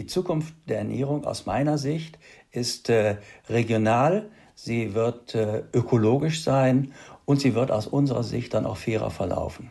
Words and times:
Die 0.00 0.06
Zukunft 0.06 0.54
der 0.66 0.78
Ernährung 0.78 1.26
aus 1.26 1.44
meiner 1.44 1.76
Sicht 1.76 2.18
ist 2.52 2.88
äh, 2.88 3.18
regional, 3.50 4.30
sie 4.54 4.94
wird 4.94 5.34
äh, 5.34 5.62
ökologisch 5.74 6.42
sein 6.42 6.94
und 7.26 7.42
sie 7.42 7.54
wird 7.54 7.70
aus 7.70 7.86
unserer 7.86 8.24
Sicht 8.24 8.54
dann 8.54 8.64
auch 8.64 8.78
fairer 8.78 9.10
verlaufen. 9.10 9.70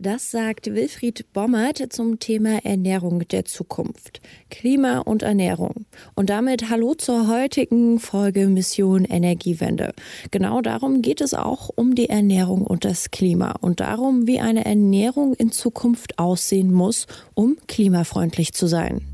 Das 0.00 0.32
sagt 0.32 0.74
Wilfried 0.74 1.32
Bommert 1.32 1.92
zum 1.92 2.18
Thema 2.18 2.64
Ernährung 2.64 3.20
der 3.28 3.44
Zukunft. 3.44 4.20
Klima 4.50 4.98
und 4.98 5.22
Ernährung. 5.22 5.86
Und 6.16 6.30
damit 6.30 6.68
hallo 6.68 6.96
zur 6.96 7.28
heutigen 7.28 8.00
Folge 8.00 8.48
Mission 8.48 9.04
Energiewende. 9.04 9.92
Genau 10.32 10.62
darum 10.62 11.00
geht 11.00 11.20
es 11.20 11.32
auch 11.32 11.70
um 11.72 11.94
die 11.94 12.08
Ernährung 12.08 12.66
und 12.66 12.84
das 12.84 13.12
Klima 13.12 13.52
und 13.60 13.78
darum, 13.78 14.26
wie 14.26 14.40
eine 14.40 14.64
Ernährung 14.64 15.32
in 15.34 15.52
Zukunft 15.52 16.18
aussehen 16.18 16.72
muss, 16.72 17.06
um 17.34 17.56
klimafreundlich 17.68 18.52
zu 18.52 18.66
sein. 18.66 19.13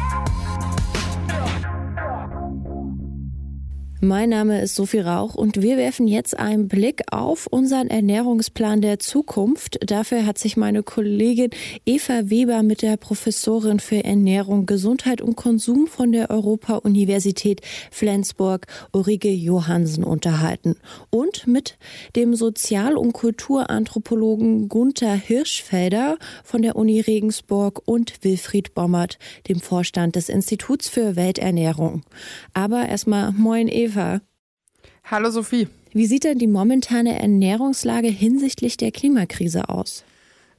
Mein 4.03 4.29
Name 4.29 4.59
ist 4.59 4.73
Sophie 4.73 5.01
Rauch 5.01 5.35
und 5.35 5.61
wir 5.61 5.77
werfen 5.77 6.07
jetzt 6.07 6.39
einen 6.39 6.67
Blick 6.67 7.03
auf 7.11 7.45
unseren 7.45 7.87
Ernährungsplan 7.87 8.81
der 8.81 8.97
Zukunft. 8.97 9.77
Dafür 9.85 10.25
hat 10.25 10.39
sich 10.39 10.57
meine 10.57 10.81
Kollegin 10.81 11.51
Eva 11.85 12.31
Weber 12.31 12.63
mit 12.63 12.81
der 12.81 12.97
Professorin 12.97 13.79
für 13.79 14.03
Ernährung, 14.03 14.65
Gesundheit 14.65 15.21
und 15.21 15.35
Konsum 15.35 15.85
von 15.85 16.11
der 16.11 16.31
Europa-Universität 16.31 17.61
Flensburg, 17.91 18.65
Ulrike 18.91 19.29
Johansen, 19.29 20.03
unterhalten. 20.03 20.77
Und 21.11 21.45
mit 21.45 21.77
dem 22.15 22.33
Sozial- 22.33 22.97
und 22.97 23.13
Kulturanthropologen 23.13 24.67
Gunther 24.67 25.13
Hirschfelder 25.13 26.17
von 26.43 26.63
der 26.63 26.75
Uni 26.75 27.01
Regensburg 27.01 27.83
und 27.85 28.23
Wilfried 28.23 28.73
Bommert, 28.73 29.19
dem 29.47 29.59
Vorstand 29.59 30.15
des 30.15 30.27
Instituts 30.27 30.89
für 30.89 31.15
Welternährung. 31.15 32.01
Aber 32.55 32.89
erstmal 32.89 33.31
moin 33.33 33.67
Eva. 33.67 33.90
Eva. 33.91 34.21
Hallo 35.03 35.29
Sophie. 35.31 35.67
Wie 35.91 36.05
sieht 36.05 36.23
denn 36.23 36.37
die 36.37 36.47
momentane 36.47 37.19
Ernährungslage 37.19 38.07
hinsichtlich 38.07 38.77
der 38.77 38.91
Klimakrise 38.91 39.67
aus? 39.67 40.05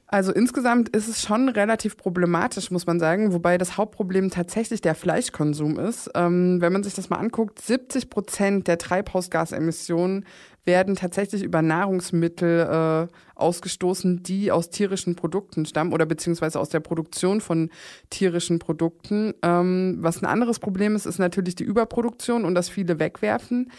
Also 0.05 0.31
insgesamt 0.31 0.89
ist 0.89 1.07
es 1.07 1.23
schon 1.23 1.49
relativ 1.49 1.97
problematisch, 1.97 2.69
muss 2.69 2.85
man 2.85 2.99
sagen, 2.99 3.33
wobei 3.33 3.57
das 3.57 3.77
Hauptproblem 3.77 4.29
tatsächlich 4.29 4.81
der 4.81 4.93
Fleischkonsum 4.93 5.79
ist. 5.79 6.11
Ähm, 6.13 6.61
wenn 6.61 6.71
man 6.71 6.83
sich 6.83 6.93
das 6.93 7.09
mal 7.09 7.17
anguckt, 7.17 7.59
70 7.59 8.11
Prozent 8.11 8.67
der 8.67 8.77
Treibhausgasemissionen 8.77 10.25
werden 10.65 10.95
tatsächlich 10.95 11.41
über 11.41 11.63
Nahrungsmittel 11.63 12.59
äh, 12.59 13.13
ausgestoßen, 13.43 14.23
die 14.23 14.51
aus 14.51 14.69
tierischen 14.69 15.15
Produkten 15.15 15.65
stammen 15.65 15.93
oder 15.93 16.05
beziehungsweise 16.05 16.59
aus 16.59 16.69
der 16.69 16.79
Produktion 16.79 17.41
von 17.41 17.69
tierischen 18.09 18.59
Produkten. 18.59 19.33
Ähm, 19.43 19.97
was 19.99 20.21
ein 20.21 20.25
anderes 20.25 20.59
Problem 20.59 20.95
ist, 20.95 21.05
ist 21.05 21.19
natürlich 21.19 21.55
die 21.55 21.63
Überproduktion 21.63 22.45
und 22.45 22.55
dass 22.55 22.69
viele 22.69 22.99
wegwerfen. 22.99 23.71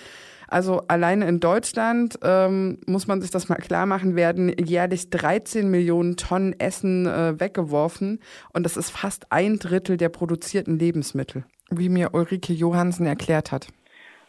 Also 0.47 0.83
alleine 0.89 1.27
in 1.27 1.41
Deutschland 1.41 2.19
ähm, 2.23 2.79
muss 2.87 3.07
man 3.07 3.21
sich 3.21 3.31
das 3.31 3.49
mal 3.49 3.57
klar 3.57 3.87
machen, 3.87 4.15
werden 4.15 4.55
jährlich 4.57 5.11
13 5.11 5.71
Millionen 5.71 6.17
Tonnen 6.17 6.55
Essen 6.61 7.07
äh, 7.07 7.41
weggeworfen 7.41 8.21
und 8.53 8.65
das 8.65 8.77
ist 8.77 8.91
fast 8.91 9.33
ein 9.33 9.59
Drittel 9.59 9.97
der 9.97 10.11
produzierten 10.11 10.79
Lebensmittel, 10.79 11.45
wie 11.71 11.89
mir 11.89 12.11
Ulrike 12.13 12.53
Johansen 12.53 13.07
erklärt 13.07 13.53
hat. 13.53 13.69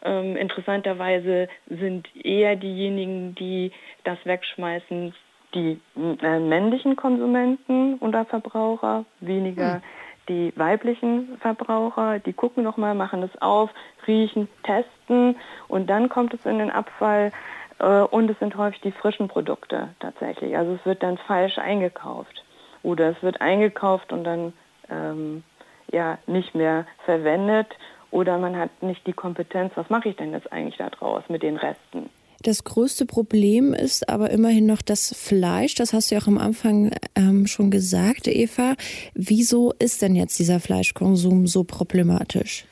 Ähm, 0.06 0.36
interessanterweise 0.36 1.48
sind 1.68 2.08
eher 2.16 2.56
diejenigen, 2.56 3.34
die 3.36 3.72
das 4.04 4.20
wegschmeißen, 4.24 5.14
die 5.56 5.80
äh, 5.98 6.40
männlichen 6.40 6.96
Konsumenten 6.96 7.96
oder 7.96 8.26
Verbraucher, 8.26 9.06
weniger 9.22 9.76
hm 9.76 9.82
die 10.30 10.54
weiblichen 10.56 11.38
Verbraucher, 11.40 12.20
die 12.20 12.34
gucken 12.34 12.64
nochmal, 12.64 12.96
machen 12.96 13.24
es 13.24 13.42
auf, 13.42 13.70
riechen, 14.08 14.48
testen 14.64 15.36
und 15.68 15.90
dann 15.90 16.10
kommt 16.10 16.34
es 16.34 16.46
in 16.46 16.60
den 16.60 16.72
Abfall 16.72 17.32
äh, 17.80 18.02
und 18.02 18.30
es 18.30 18.40
sind 18.40 18.58
häufig 18.58 18.82
die 18.82 18.92
frischen 18.92 19.28
Produkte 19.28 19.90
tatsächlich. 20.00 20.58
Also 20.58 20.74
es 20.74 20.86
wird 20.86 21.04
dann 21.04 21.18
falsch 21.18 21.58
eingekauft 21.58 22.44
oder 22.84 23.10
es 23.10 23.22
wird 23.22 23.42
eingekauft 23.42 24.12
und 24.12 24.24
dann 24.24 24.54
ähm, 24.90 25.44
ja 25.92 26.18
nicht 26.28 26.56
mehr 26.56 26.86
verwendet 27.06 27.68
oder 28.12 28.38
man 28.38 28.58
hat 28.58 28.82
nicht 28.82 29.06
die 29.08 29.14
Kompetenz, 29.14 29.74
was 29.76 29.90
mache 29.90 30.10
ich 30.10 30.16
denn 30.16 30.32
jetzt 30.32 30.52
eigentlich 30.52 30.78
da 30.78 30.90
draus 30.90 31.24
mit 31.28 31.44
den 31.44 31.58
Resten. 31.58 32.10
Das 32.46 32.64
größte 32.64 33.08
Problem 33.08 33.74
ist 33.74 34.08
aber 34.08 34.30
immerhin 34.30 34.68
noch 34.68 34.84
das 34.84 35.16
Fleisch. 35.18 35.74
Das 35.74 35.94
hast 35.94 36.12
du 36.12 36.16
ja 36.16 36.22
auch 36.22 36.28
am 36.28 36.38
Anfang 36.38 36.92
ähm, 37.16 37.48
schon 37.48 37.72
gesagt, 37.72 38.28
Eva. 38.28 38.76
Wieso 39.16 39.74
ist 39.80 40.04
denn 40.04 40.14
jetzt 40.14 40.38
dieser 40.38 40.60
Fleischkonsum 40.60 41.48
so 41.48 41.64
problematisch? 41.64 42.66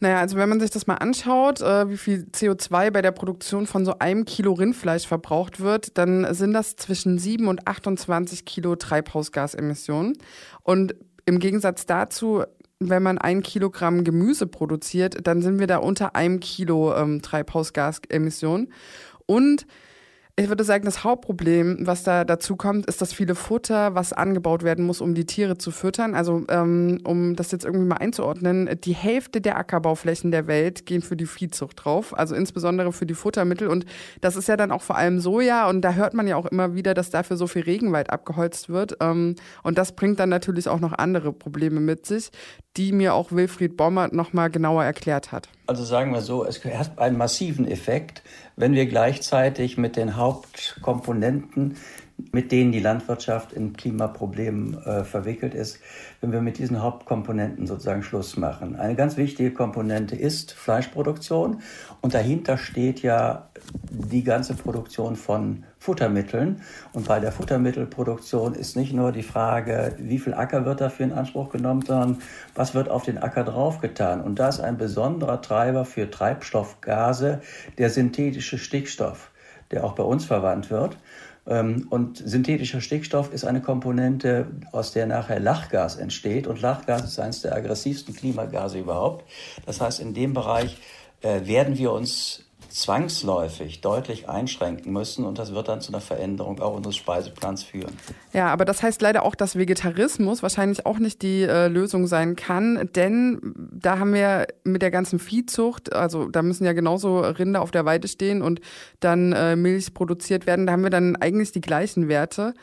Naja, 0.00 0.18
also 0.18 0.36
wenn 0.36 0.48
man 0.48 0.58
sich 0.58 0.70
das 0.70 0.88
mal 0.88 0.96
anschaut, 0.96 1.60
äh, 1.60 1.88
wie 1.88 1.96
viel 1.96 2.26
CO2 2.32 2.90
bei 2.90 3.02
der 3.02 3.12
Produktion 3.12 3.68
von 3.68 3.84
so 3.84 4.00
einem 4.00 4.24
Kilo 4.24 4.52
Rindfleisch 4.52 5.06
verbraucht 5.06 5.60
wird, 5.60 5.96
dann 5.96 6.34
sind 6.34 6.52
das 6.52 6.74
zwischen 6.74 7.16
7 7.16 7.46
und 7.46 7.68
28 7.68 8.44
Kilo 8.44 8.74
Treibhausgasemissionen. 8.74 10.18
Und 10.64 10.96
im 11.24 11.38
Gegensatz 11.38 11.86
dazu 11.86 12.42
wenn 12.80 13.02
man 13.02 13.18
ein 13.18 13.42
Kilogramm 13.42 14.04
Gemüse 14.04 14.46
produziert, 14.46 15.26
dann 15.26 15.42
sind 15.42 15.58
wir 15.58 15.66
da 15.66 15.76
unter 15.76 16.16
einem 16.16 16.40
Kilo 16.40 16.94
ähm, 16.96 17.20
Treibhausgasemissionen. 17.20 18.72
Und 19.30 19.64
ich 20.34 20.48
würde 20.48 20.64
sagen, 20.64 20.86
das 20.86 21.04
Hauptproblem, 21.04 21.86
was 21.86 22.02
da 22.02 22.24
dazu 22.24 22.56
kommt, 22.56 22.86
ist 22.86 23.00
das 23.00 23.12
viele 23.12 23.36
Futter, 23.36 23.94
was 23.94 24.12
angebaut 24.12 24.64
werden 24.64 24.84
muss, 24.84 25.00
um 25.00 25.14
die 25.14 25.26
Tiere 25.26 25.56
zu 25.56 25.70
füttern. 25.70 26.16
Also 26.16 26.44
ähm, 26.48 26.98
um 27.04 27.36
das 27.36 27.52
jetzt 27.52 27.64
irgendwie 27.64 27.84
mal 27.84 27.98
einzuordnen, 27.98 28.68
die 28.82 28.94
Hälfte 28.94 29.40
der 29.40 29.56
Ackerbauflächen 29.56 30.32
der 30.32 30.48
Welt 30.48 30.84
gehen 30.84 31.02
für 31.02 31.16
die 31.16 31.26
Viehzucht 31.26 31.84
drauf, 31.84 32.16
also 32.18 32.34
insbesondere 32.34 32.92
für 32.92 33.06
die 33.06 33.14
Futtermittel. 33.14 33.68
Und 33.68 33.84
das 34.20 34.34
ist 34.34 34.48
ja 34.48 34.56
dann 34.56 34.72
auch 34.72 34.82
vor 34.82 34.96
allem 34.96 35.20
Soja. 35.20 35.68
Und 35.68 35.82
da 35.82 35.92
hört 35.92 36.14
man 36.14 36.26
ja 36.26 36.34
auch 36.34 36.46
immer 36.46 36.74
wieder, 36.74 36.94
dass 36.94 37.10
dafür 37.10 37.36
so 37.36 37.46
viel 37.46 37.62
Regenwald 37.62 38.10
abgeholzt 38.10 38.68
wird. 38.68 38.96
Ähm, 39.00 39.36
und 39.62 39.78
das 39.78 39.92
bringt 39.92 40.18
dann 40.18 40.30
natürlich 40.30 40.68
auch 40.68 40.80
noch 40.80 40.92
andere 40.92 41.32
Probleme 41.32 41.78
mit 41.78 42.06
sich, 42.06 42.30
die 42.76 42.90
mir 42.90 43.14
auch 43.14 43.30
Wilfried 43.30 43.76
Bommert 43.76 44.12
nochmal 44.12 44.50
genauer 44.50 44.84
erklärt 44.84 45.30
hat. 45.30 45.48
Also 45.70 45.84
sagen 45.84 46.12
wir 46.12 46.20
so, 46.20 46.44
es 46.44 46.64
hat 46.64 46.98
einen 46.98 47.16
massiven 47.16 47.64
Effekt, 47.64 48.24
wenn 48.56 48.72
wir 48.72 48.86
gleichzeitig 48.86 49.78
mit 49.78 49.94
den 49.94 50.16
Hauptkomponenten, 50.16 51.76
mit 52.32 52.50
denen 52.50 52.72
die 52.72 52.80
Landwirtschaft 52.80 53.52
in 53.52 53.74
Klimaproblemen 53.74 54.82
äh, 54.82 55.04
verwickelt 55.04 55.54
ist, 55.54 55.78
wenn 56.20 56.32
wir 56.32 56.40
mit 56.40 56.58
diesen 56.58 56.82
Hauptkomponenten 56.82 57.68
sozusagen 57.68 58.02
Schluss 58.02 58.36
machen. 58.36 58.74
Eine 58.74 58.96
ganz 58.96 59.16
wichtige 59.16 59.52
Komponente 59.52 60.16
ist 60.16 60.50
Fleischproduktion 60.50 61.60
und 62.00 62.14
dahinter 62.14 62.58
steht 62.58 63.02
ja 63.02 63.48
die 63.92 64.24
ganze 64.24 64.54
Produktion 64.54 65.14
von 65.14 65.62
Futtermitteln. 65.80 66.60
Und 66.92 67.08
bei 67.08 67.18
der 67.20 67.32
Futtermittelproduktion 67.32 68.54
ist 68.54 68.76
nicht 68.76 68.92
nur 68.92 69.12
die 69.12 69.22
Frage, 69.22 69.96
wie 69.98 70.18
viel 70.18 70.34
Acker 70.34 70.66
wird 70.66 70.82
dafür 70.82 71.06
in 71.06 71.12
Anspruch 71.12 71.48
genommen, 71.48 71.82
sondern 71.82 72.18
was 72.54 72.74
wird 72.74 72.90
auf 72.90 73.02
den 73.02 73.16
Acker 73.16 73.44
draufgetan. 73.44 74.20
Und 74.20 74.38
da 74.38 74.50
ist 74.50 74.60
ein 74.60 74.76
besonderer 74.76 75.40
Treiber 75.40 75.86
für 75.86 76.10
Treibstoffgase 76.10 77.40
der 77.78 77.88
synthetische 77.88 78.58
Stickstoff, 78.58 79.30
der 79.70 79.84
auch 79.84 79.94
bei 79.94 80.02
uns 80.02 80.26
verwandt 80.26 80.70
wird. 80.70 80.98
Ähm, 81.46 81.86
und 81.88 82.18
synthetischer 82.18 82.82
Stickstoff 82.82 83.32
ist 83.32 83.46
eine 83.46 83.62
Komponente, 83.62 84.48
aus 84.72 84.92
der 84.92 85.06
nachher 85.06 85.40
Lachgas 85.40 85.96
entsteht. 85.96 86.46
Und 86.46 86.60
Lachgas 86.60 87.04
ist 87.04 87.18
eines 87.18 87.40
der 87.40 87.56
aggressivsten 87.56 88.14
Klimagase 88.14 88.78
überhaupt. 88.78 89.24
Das 89.64 89.80
heißt, 89.80 90.00
in 90.00 90.12
dem 90.12 90.34
Bereich 90.34 90.76
äh, 91.22 91.46
werden 91.46 91.78
wir 91.78 91.92
uns 91.92 92.44
zwangsläufig 92.70 93.80
deutlich 93.80 94.28
einschränken 94.28 94.92
müssen 94.92 95.24
und 95.24 95.38
das 95.38 95.54
wird 95.54 95.68
dann 95.68 95.80
zu 95.80 95.92
einer 95.92 96.00
Veränderung 96.00 96.60
auch 96.60 96.74
unseres 96.74 96.96
Speiseplans 96.96 97.64
führen. 97.64 97.92
Ja, 98.32 98.46
aber 98.48 98.64
das 98.64 98.82
heißt 98.82 99.02
leider 99.02 99.24
auch, 99.24 99.34
dass 99.34 99.56
Vegetarismus 99.56 100.42
wahrscheinlich 100.42 100.86
auch 100.86 100.98
nicht 100.98 101.22
die 101.22 101.42
äh, 101.42 101.68
Lösung 101.68 102.06
sein 102.06 102.36
kann, 102.36 102.88
denn 102.94 103.40
da 103.72 103.98
haben 103.98 104.14
wir 104.14 104.46
mit 104.64 104.82
der 104.82 104.90
ganzen 104.90 105.18
Viehzucht, 105.18 105.92
also 105.92 106.28
da 106.28 106.42
müssen 106.42 106.64
ja 106.64 106.72
genauso 106.72 107.20
Rinder 107.20 107.60
auf 107.60 107.70
der 107.70 107.84
Weide 107.84 108.08
stehen 108.08 108.40
und 108.40 108.60
dann 109.00 109.32
äh, 109.32 109.56
Milch 109.56 109.92
produziert 109.92 110.46
werden, 110.46 110.66
da 110.66 110.72
haben 110.72 110.82
wir 110.82 110.90
dann 110.90 111.16
eigentlich 111.16 111.52
die 111.52 111.60
gleichen 111.60 112.08
Werte. 112.08 112.54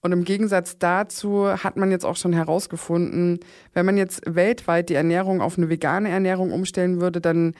Und 0.00 0.12
im 0.12 0.24
Gegensatz 0.24 0.78
dazu 0.78 1.48
hat 1.48 1.76
man 1.76 1.90
jetzt 1.90 2.04
auch 2.04 2.16
schon 2.16 2.32
herausgefunden, 2.32 3.40
wenn 3.74 3.84
man 3.84 3.96
jetzt 3.96 4.22
weltweit 4.26 4.90
die 4.90 4.94
Ernährung 4.94 5.40
auf 5.40 5.58
eine 5.58 5.68
vegane 5.68 6.08
Ernährung 6.08 6.52
umstellen 6.52 7.00
würde, 7.00 7.20
dann 7.20 7.54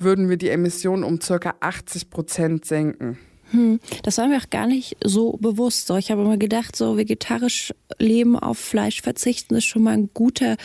würden 0.00 0.28
wir 0.28 0.36
die 0.36 0.48
Emissionen 0.48 1.04
um 1.04 1.20
circa 1.20 1.54
80 1.60 2.10
Prozent 2.10 2.64
senken. 2.64 3.18
Hm, 3.52 3.80
das 4.04 4.18
war 4.18 4.28
mir 4.28 4.38
auch 4.38 4.50
gar 4.50 4.66
nicht 4.66 4.96
so 5.04 5.36
bewusst. 5.40 5.90
Ich 5.98 6.10
habe 6.10 6.22
immer 6.22 6.36
gedacht, 6.36 6.76
so 6.76 6.96
vegetarisch 6.96 7.74
leben, 7.98 8.38
auf 8.38 8.58
Fleisch 8.58 9.02
verzichten, 9.02 9.56
ist 9.56 9.64
schon 9.64 9.82
mal 9.82 9.94
ein 9.94 10.10
guter 10.14 10.56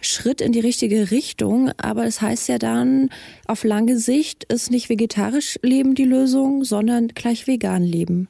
Schritt 0.00 0.40
in 0.40 0.52
die 0.52 0.60
richtige 0.60 1.10
Richtung. 1.10 1.72
Aber 1.76 2.06
es 2.06 2.16
das 2.16 2.22
heißt 2.22 2.48
ja 2.48 2.58
dann, 2.58 3.10
auf 3.46 3.64
lange 3.64 3.98
Sicht 3.98 4.44
ist 4.44 4.70
nicht 4.70 4.88
vegetarisch 4.88 5.58
leben 5.62 5.94
die 5.94 6.04
Lösung, 6.04 6.64
sondern 6.64 7.08
gleich 7.08 7.46
vegan 7.46 7.82
leben. 7.82 8.28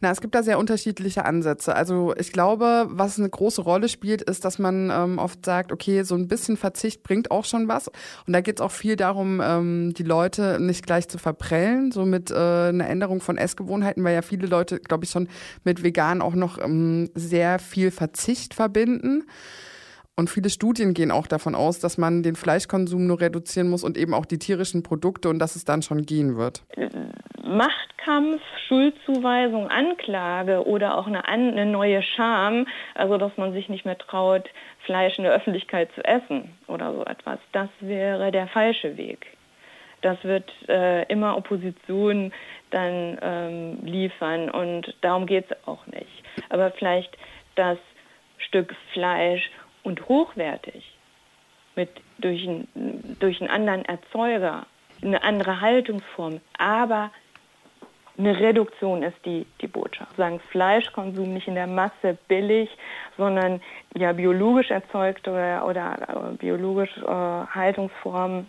Na, 0.00 0.10
es 0.10 0.20
gibt 0.20 0.34
da 0.34 0.42
sehr 0.42 0.58
unterschiedliche 0.58 1.24
Ansätze. 1.24 1.74
Also 1.74 2.14
ich 2.16 2.32
glaube, 2.32 2.86
was 2.90 3.18
eine 3.18 3.28
große 3.28 3.62
Rolle 3.62 3.88
spielt, 3.88 4.22
ist, 4.22 4.44
dass 4.44 4.58
man 4.58 4.90
ähm, 4.90 5.18
oft 5.18 5.44
sagt, 5.44 5.72
okay, 5.72 6.02
so 6.02 6.14
ein 6.14 6.28
bisschen 6.28 6.56
Verzicht 6.56 7.02
bringt 7.02 7.30
auch 7.30 7.44
schon 7.44 7.68
was. 7.68 7.88
Und 8.26 8.32
da 8.32 8.40
geht 8.40 8.58
es 8.58 8.60
auch 8.60 8.70
viel 8.70 8.96
darum, 8.96 9.40
ähm, 9.42 9.94
die 9.94 10.02
Leute 10.02 10.58
nicht 10.60 10.86
gleich 10.86 11.08
zu 11.08 11.18
verprellen, 11.18 11.92
so 11.92 12.04
mit 12.04 12.30
äh, 12.30 12.34
einer 12.34 12.88
Änderung 12.88 13.20
von 13.20 13.36
Essgewohnheiten, 13.36 14.04
weil 14.04 14.14
ja 14.14 14.22
viele 14.22 14.46
Leute, 14.46 14.80
glaube 14.80 15.04
ich, 15.04 15.10
schon 15.10 15.28
mit 15.64 15.82
vegan 15.82 16.22
auch 16.22 16.34
noch 16.34 16.58
ähm, 16.58 17.10
sehr 17.14 17.58
viel 17.58 17.90
Verzicht 17.90 18.54
verbinden. 18.54 19.24
Und 20.16 20.30
viele 20.30 20.48
Studien 20.48 20.94
gehen 20.94 21.10
auch 21.10 21.26
davon 21.26 21.54
aus, 21.54 21.80
dass 21.80 21.98
man 21.98 22.22
den 22.22 22.36
Fleischkonsum 22.36 23.06
nur 23.06 23.20
reduzieren 23.20 23.68
muss 23.68 23.82
und 23.82 23.98
eben 23.98 24.14
auch 24.14 24.26
die 24.26 24.38
tierischen 24.38 24.82
Produkte 24.82 25.28
und 25.28 25.40
dass 25.40 25.56
es 25.56 25.64
dann 25.64 25.82
schon 25.82 26.06
gehen 26.06 26.36
wird. 26.36 26.62
Macht 27.42 27.94
Machtkampf, 28.04 28.42
Schuldzuweisung, 28.68 29.68
Anklage 29.68 30.66
oder 30.66 30.98
auch 30.98 31.06
eine, 31.06 31.26
eine 31.26 31.66
neue 31.66 32.02
Scham, 32.02 32.66
also 32.94 33.18
dass 33.18 33.36
man 33.36 33.52
sich 33.52 33.68
nicht 33.68 33.84
mehr 33.84 33.98
traut, 33.98 34.48
Fleisch 34.84 35.18
in 35.18 35.24
der 35.24 35.32
Öffentlichkeit 35.32 35.90
zu 35.94 36.04
essen 36.04 36.50
oder 36.66 36.92
so 36.92 37.04
etwas, 37.04 37.38
das 37.52 37.68
wäre 37.80 38.30
der 38.30 38.46
falsche 38.48 38.96
Weg. 38.96 39.26
Das 40.02 40.22
wird 40.22 40.50
äh, 40.68 41.04
immer 41.04 41.36
Opposition 41.36 42.32
dann 42.70 43.18
ähm, 43.22 43.78
liefern 43.82 44.50
und 44.50 44.94
darum 45.00 45.26
geht 45.26 45.50
es 45.50 45.56
auch 45.66 45.86
nicht. 45.86 46.22
Aber 46.50 46.70
vielleicht 46.72 47.16
das 47.54 47.78
Stück 48.36 48.74
Fleisch 48.92 49.50
und 49.84 50.08
hochwertig 50.08 50.96
mit 51.76 51.90
durch, 52.18 52.44
ein, 52.44 52.68
durch 53.20 53.40
einen 53.40 53.50
anderen 53.50 53.84
Erzeuger, 53.84 54.66
eine 55.02 55.22
andere 55.22 55.60
Haltungsform, 55.60 56.40
aber 56.58 57.10
eine 58.16 58.38
Reduktion 58.38 59.02
ist 59.02 59.16
die, 59.24 59.44
die 59.60 59.66
Botschaft. 59.66 60.16
Sagen 60.16 60.40
Fleischkonsum 60.50 61.34
nicht 61.34 61.48
in 61.48 61.54
der 61.54 61.66
Masse 61.66 62.16
billig, 62.28 62.70
sondern 63.16 63.60
ja 63.96 64.12
biologisch 64.12 64.70
erzeugt 64.70 65.26
oder, 65.26 65.66
oder 65.66 66.34
biologisch 66.38 66.96
äh, 66.98 67.06
Haltungsformen 67.06 68.48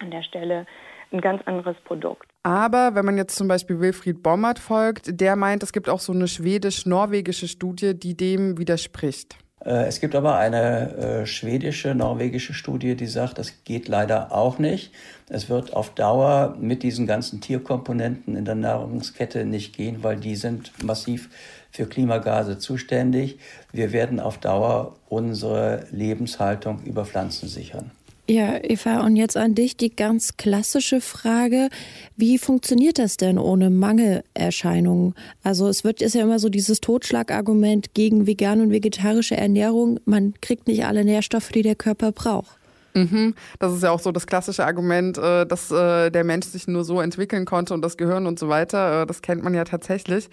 an 0.00 0.10
der 0.10 0.22
Stelle 0.22 0.66
ein 1.12 1.20
ganz 1.20 1.42
anderes 1.46 1.76
Produkt. 1.84 2.28
Aber 2.42 2.94
wenn 2.94 3.04
man 3.04 3.16
jetzt 3.16 3.36
zum 3.36 3.48
Beispiel 3.48 3.80
Wilfried 3.80 4.22
Bommert 4.22 4.58
folgt, 4.58 5.20
der 5.20 5.36
meint, 5.36 5.62
es 5.62 5.72
gibt 5.72 5.88
auch 5.88 6.00
so 6.00 6.12
eine 6.12 6.26
schwedisch-norwegische 6.26 7.48
Studie, 7.48 7.98
die 7.98 8.16
dem 8.16 8.58
widerspricht. 8.58 9.36
Äh, 9.64 9.86
es 9.86 10.00
gibt 10.00 10.14
aber 10.14 10.36
eine 10.36 10.96
äh, 10.96 11.26
schwedische, 11.26 11.94
norwegische 11.94 12.54
Studie, 12.54 12.96
die 12.96 13.06
sagt, 13.06 13.38
das 13.38 13.64
geht 13.64 13.88
leider 13.88 14.32
auch 14.32 14.58
nicht. 14.58 14.92
Es 15.28 15.48
wird 15.48 15.74
auf 15.74 15.90
Dauer 15.94 16.56
mit 16.58 16.82
diesen 16.82 17.06
ganzen 17.06 17.40
Tierkomponenten 17.40 18.36
in 18.36 18.44
der 18.44 18.54
Nahrungskette 18.54 19.44
nicht 19.44 19.76
gehen, 19.76 20.02
weil 20.02 20.16
die 20.16 20.36
sind 20.36 20.72
massiv 20.82 21.28
für 21.70 21.86
Klimagase 21.86 22.58
zuständig. 22.58 23.38
Wir 23.72 23.92
werden 23.92 24.18
auf 24.18 24.38
Dauer 24.38 24.96
unsere 25.08 25.86
Lebenshaltung 25.92 26.82
über 26.82 27.04
Pflanzen 27.04 27.48
sichern. 27.48 27.92
Ja, 28.30 28.60
Eva, 28.62 29.04
und 29.04 29.16
jetzt 29.16 29.36
an 29.36 29.56
dich 29.56 29.76
die 29.76 29.90
ganz 29.90 30.36
klassische 30.36 31.00
Frage. 31.00 31.68
Wie 32.16 32.38
funktioniert 32.38 33.00
das 33.00 33.16
denn 33.16 33.40
ohne 33.40 33.70
Mangelerscheinungen? 33.70 35.16
Also 35.42 35.66
es 35.66 35.82
wird 35.82 36.00
ist 36.00 36.14
ja 36.14 36.22
immer 36.22 36.38
so 36.38 36.48
dieses 36.48 36.80
Totschlagargument 36.80 37.92
gegen 37.92 38.28
vegane 38.28 38.62
und 38.62 38.70
vegetarische 38.70 39.36
Ernährung. 39.36 39.98
Man 40.04 40.34
kriegt 40.40 40.68
nicht 40.68 40.84
alle 40.84 41.04
Nährstoffe, 41.04 41.48
die 41.48 41.62
der 41.62 41.74
Körper 41.74 42.12
braucht. 42.12 42.59
Mhm. 42.94 43.34
Das 43.58 43.72
ist 43.72 43.82
ja 43.82 43.90
auch 43.90 44.00
so 44.00 44.12
das 44.12 44.26
klassische 44.26 44.64
Argument, 44.64 45.16
äh, 45.18 45.46
dass 45.46 45.70
äh, 45.70 46.10
der 46.10 46.24
Mensch 46.24 46.46
sich 46.46 46.66
nur 46.66 46.84
so 46.84 47.00
entwickeln 47.00 47.44
konnte 47.44 47.74
und 47.74 47.82
das 47.82 47.96
Gehirn 47.96 48.26
und 48.26 48.38
so 48.38 48.48
weiter. 48.48 49.02
Äh, 49.02 49.06
das 49.06 49.22
kennt 49.22 49.42
man 49.44 49.54
ja 49.54 49.64
tatsächlich. 49.64 50.28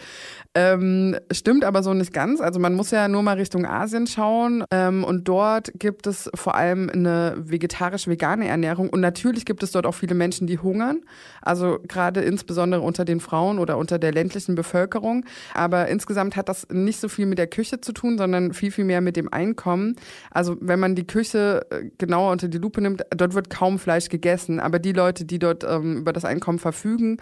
Ähm, 0.56 1.16
stimmt 1.32 1.64
aber 1.64 1.84
so 1.84 1.94
nicht 1.94 2.14
ganz. 2.14 2.42
Also 2.42 2.60
man 2.60 2.74
muss 2.74 2.92
ja 2.92 3.08
nur 3.08 3.22
mal 3.22 3.38
Richtung 3.38 3.66
Asien 3.66 4.08
schauen 4.08 4.64
ähm, 4.72 5.04
und 5.04 5.28
dort 5.28 5.72
gibt 5.76 6.08
es 6.08 6.30
vor 6.34 6.56
allem 6.56 6.90
eine 6.90 7.36
vegetarisch-vegane 7.38 8.48
Ernährung 8.48 8.90
und 8.90 9.02
natürlich 9.02 9.46
gibt 9.46 9.62
es 9.62 9.72
dort 9.72 9.86
auch 9.86 9.94
viele 9.94 10.16
Menschen, 10.16 10.48
die 10.48 10.58
hungern. 10.58 11.02
Also 11.42 11.80
gerade 11.88 12.22
insbesondere 12.22 12.82
unter 12.82 13.06
den 13.06 13.20
Frauen 13.20 13.60
oder 13.60 13.78
unter 13.78 14.00
der 14.00 14.12
ländlichen 14.12 14.56
Bevölkerung. 14.56 15.26
Aber 15.54 15.88
insgesamt 15.88 16.36
hat 16.36 16.50
das 16.50 16.68
nicht 16.72 17.00
so 17.00 17.08
viel 17.10 17.26
mit 17.26 17.38
der 17.38 17.48
Küche 17.48 17.82
zu 17.82 17.94
tun, 17.94 18.18
sondern 18.18 18.54
viel, 18.54 18.72
viel 18.72 18.86
mehr 18.86 19.02
mit 19.02 19.16
dem 19.16 19.32
Einkommen. 19.32 19.96
Also 20.32 20.58
wenn 20.60 20.80
man 20.80 20.96
die 20.96 21.06
Küche 21.06 21.66
genauer 21.98 22.32
unter 22.32 22.47
unter 22.48 22.58
die 22.58 22.62
Lupe 22.62 22.82
nimmt, 22.82 23.04
dort 23.10 23.34
wird 23.34 23.50
kaum 23.50 23.78
Fleisch 23.78 24.10
gegessen, 24.10 24.60
aber 24.60 24.80
die 24.80 24.94
Leute, 24.94 25.26
die 25.26 25.40
dort 25.40 25.64
ähm, 25.64 25.98
über 25.98 26.14
das 26.14 26.26
Einkommen 26.26 26.60
verfügen, 26.60 27.18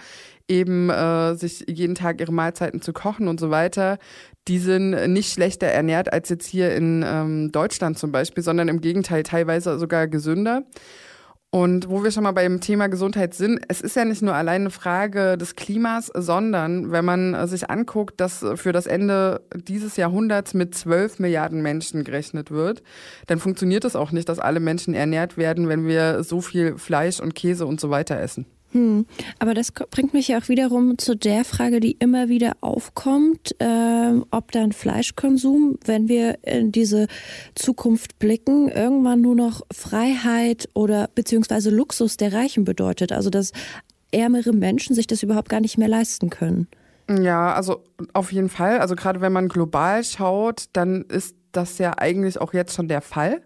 eben 0.47 0.89
äh, 0.89 1.35
sich 1.35 1.65
jeden 1.67 1.95
Tag 1.95 2.21
ihre 2.21 2.31
Mahlzeiten 2.31 2.81
zu 2.81 2.93
kochen 2.93 3.27
und 3.27 3.39
so 3.39 3.49
weiter, 3.49 3.97
die 4.47 4.59
sind 4.59 4.91
nicht 5.11 5.33
schlechter 5.33 5.67
ernährt 5.67 6.13
als 6.13 6.29
jetzt 6.29 6.47
hier 6.47 6.75
in 6.75 7.03
ähm, 7.05 7.51
Deutschland 7.51 7.97
zum 7.97 8.11
Beispiel, 8.11 8.43
sondern 8.43 8.67
im 8.67 8.81
Gegenteil 8.81 9.23
teilweise 9.23 9.79
sogar 9.79 10.07
gesünder. 10.07 10.63
Und 11.55 11.89
wo 11.89 12.03
wir 12.03 12.11
schon 12.11 12.23
mal 12.23 12.33
beim 12.33 12.59
Thema 12.59 12.87
Gesundheit 12.87 13.33
sind, 13.33 13.61
es 13.69 13.79
ist 13.79 13.95
ja 13.95 14.03
nicht 14.03 14.21
nur 14.21 14.35
allein 14.35 14.63
eine 14.63 14.71
Frage 14.71 15.37
des 15.37 15.55
Klimas, 15.55 16.11
sondern 16.13 16.91
wenn 16.91 17.05
man 17.05 17.47
sich 17.47 17.69
anguckt, 17.69 18.19
dass 18.19 18.45
für 18.55 18.73
das 18.73 18.87
Ende 18.87 19.39
dieses 19.55 19.95
Jahrhunderts 19.95 20.53
mit 20.53 20.75
12 20.75 21.19
Milliarden 21.19 21.61
Menschen 21.61 22.03
gerechnet 22.03 22.51
wird, 22.51 22.83
dann 23.27 23.39
funktioniert 23.39 23.85
es 23.85 23.95
auch 23.95 24.11
nicht, 24.11 24.27
dass 24.27 24.39
alle 24.39 24.59
Menschen 24.59 24.93
ernährt 24.93 25.37
werden, 25.37 25.69
wenn 25.69 25.87
wir 25.87 26.25
so 26.25 26.41
viel 26.41 26.77
Fleisch 26.77 27.21
und 27.21 27.35
Käse 27.35 27.65
und 27.65 27.79
so 27.79 27.89
weiter 27.89 28.19
essen. 28.19 28.45
Hm. 28.75 29.05
Aber 29.39 29.53
das 29.53 29.71
bringt 29.71 30.13
mich 30.13 30.27
ja 30.27 30.37
auch 30.37 30.49
wiederum 30.49 30.97
zu 30.97 31.15
der 31.15 31.45
Frage, 31.45 31.79
die 31.79 31.93
immer 31.93 32.27
wieder 32.27 32.57
aufkommt, 32.59 33.55
äh, 33.59 34.11
ob 34.31 34.51
dann 34.51 34.73
Fleischkonsum, 34.73 35.79
wenn 35.85 36.09
wir 36.09 36.39
in 36.43 36.73
diese 36.73 37.07
Zukunft 37.55 38.19
blicken, 38.19 38.67
irgendwann 38.67 39.21
nur 39.21 39.35
noch 39.35 39.61
Freiheit 39.71 40.67
oder 40.73 41.09
beziehungsweise 41.15 41.69
Luxus 41.69 42.17
der 42.17 42.33
Reichen 42.33 42.65
bedeutet. 42.65 43.13
Also 43.13 43.29
dass 43.29 43.53
ärmere 44.11 44.51
Menschen 44.51 44.93
sich 44.93 45.07
das 45.07 45.23
überhaupt 45.23 45.47
gar 45.47 45.61
nicht 45.61 45.77
mehr 45.77 45.87
leisten 45.87 46.29
können. 46.29 46.67
Ja, 47.09 47.53
also 47.53 47.81
auf 48.11 48.33
jeden 48.33 48.49
Fall. 48.49 48.79
Also 48.79 48.95
gerade 48.97 49.21
wenn 49.21 49.31
man 49.31 49.47
global 49.47 50.03
schaut, 50.03 50.65
dann 50.73 51.03
ist 51.03 51.37
das 51.53 51.77
ja 51.77 51.93
eigentlich 51.97 52.41
auch 52.41 52.53
jetzt 52.53 52.75
schon 52.75 52.89
der 52.89 53.01
Fall. 53.01 53.41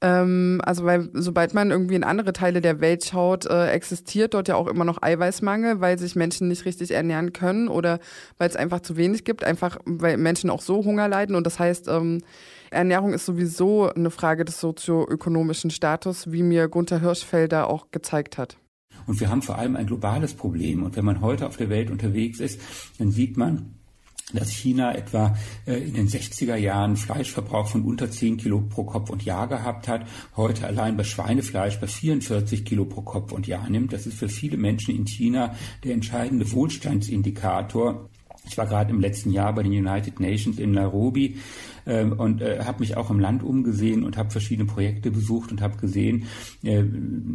Ähm, 0.00 0.60
also 0.64 0.84
weil 0.84 1.10
sobald 1.12 1.54
man 1.54 1.70
irgendwie 1.70 1.96
in 1.96 2.04
andere 2.04 2.32
Teile 2.32 2.60
der 2.60 2.80
Welt 2.80 3.04
schaut, 3.04 3.46
äh, 3.46 3.70
existiert 3.70 4.34
dort 4.34 4.46
ja 4.46 4.54
auch 4.54 4.68
immer 4.68 4.84
noch 4.84 5.02
Eiweißmangel, 5.02 5.80
weil 5.80 5.98
sich 5.98 6.14
Menschen 6.14 6.46
nicht 6.48 6.64
richtig 6.64 6.92
ernähren 6.92 7.32
können 7.32 7.68
oder 7.68 7.98
weil 8.36 8.48
es 8.48 8.54
einfach 8.54 8.80
zu 8.80 8.96
wenig 8.96 9.24
gibt, 9.24 9.42
einfach 9.42 9.78
weil 9.84 10.16
Menschen 10.16 10.50
auch 10.50 10.62
so 10.62 10.84
Hunger 10.84 11.08
leiden. 11.08 11.34
Und 11.34 11.46
das 11.46 11.58
heißt, 11.58 11.88
ähm, 11.88 12.22
Ernährung 12.70 13.12
ist 13.12 13.26
sowieso 13.26 13.88
eine 13.92 14.10
Frage 14.10 14.44
des 14.44 14.60
sozioökonomischen 14.60 15.70
Status, 15.70 16.30
wie 16.30 16.42
mir 16.42 16.68
Gunther 16.68 17.00
Hirschfelder 17.00 17.68
auch 17.68 17.90
gezeigt 17.90 18.38
hat. 18.38 18.56
Und 19.06 19.20
wir 19.20 19.30
haben 19.30 19.42
vor 19.42 19.58
allem 19.58 19.74
ein 19.74 19.86
globales 19.86 20.34
Problem. 20.34 20.82
Und 20.82 20.96
wenn 20.96 21.04
man 21.04 21.22
heute 21.22 21.46
auf 21.46 21.56
der 21.56 21.70
Welt 21.70 21.90
unterwegs 21.90 22.40
ist, 22.40 22.60
dann 22.98 23.10
sieht 23.10 23.36
man, 23.36 23.77
dass 24.32 24.50
China 24.50 24.94
etwa 24.94 25.36
äh, 25.66 25.76
in 25.76 25.94
den 25.94 26.08
60er 26.08 26.56
Jahren 26.56 26.96
Fleischverbrauch 26.96 27.68
von 27.68 27.82
unter 27.82 28.10
10 28.10 28.36
Kilo 28.36 28.60
pro 28.60 28.84
Kopf 28.84 29.10
und 29.10 29.24
Jahr 29.24 29.48
gehabt 29.48 29.88
hat, 29.88 30.06
heute 30.36 30.66
allein 30.66 30.96
bei 30.96 31.04
Schweinefleisch 31.04 31.80
bei 31.80 31.86
44 31.86 32.64
Kilo 32.64 32.84
pro 32.84 33.02
Kopf 33.02 33.32
und 33.32 33.46
Jahr 33.46 33.68
nimmt. 33.70 33.92
Das 33.92 34.06
ist 34.06 34.18
für 34.18 34.28
viele 34.28 34.56
Menschen 34.56 34.94
in 34.94 35.06
China 35.06 35.54
der 35.84 35.94
entscheidende 35.94 36.50
Wohlstandsindikator. 36.52 38.08
Ich 38.46 38.56
war 38.56 38.66
gerade 38.66 38.90
im 38.90 39.00
letzten 39.00 39.30
Jahr 39.30 39.54
bei 39.54 39.62
den 39.62 39.72
United 39.72 40.20
Nations 40.20 40.58
in 40.58 40.72
Nairobi 40.72 41.36
und 41.88 42.42
äh, 42.42 42.60
habe 42.64 42.80
mich 42.80 42.96
auch 42.96 43.10
im 43.10 43.18
Land 43.18 43.42
umgesehen 43.42 44.04
und 44.04 44.16
habe 44.16 44.30
verschiedene 44.30 44.66
Projekte 44.66 45.10
besucht 45.10 45.50
und 45.50 45.60
habe 45.62 45.78
gesehen, 45.78 46.26
äh, 46.62 46.84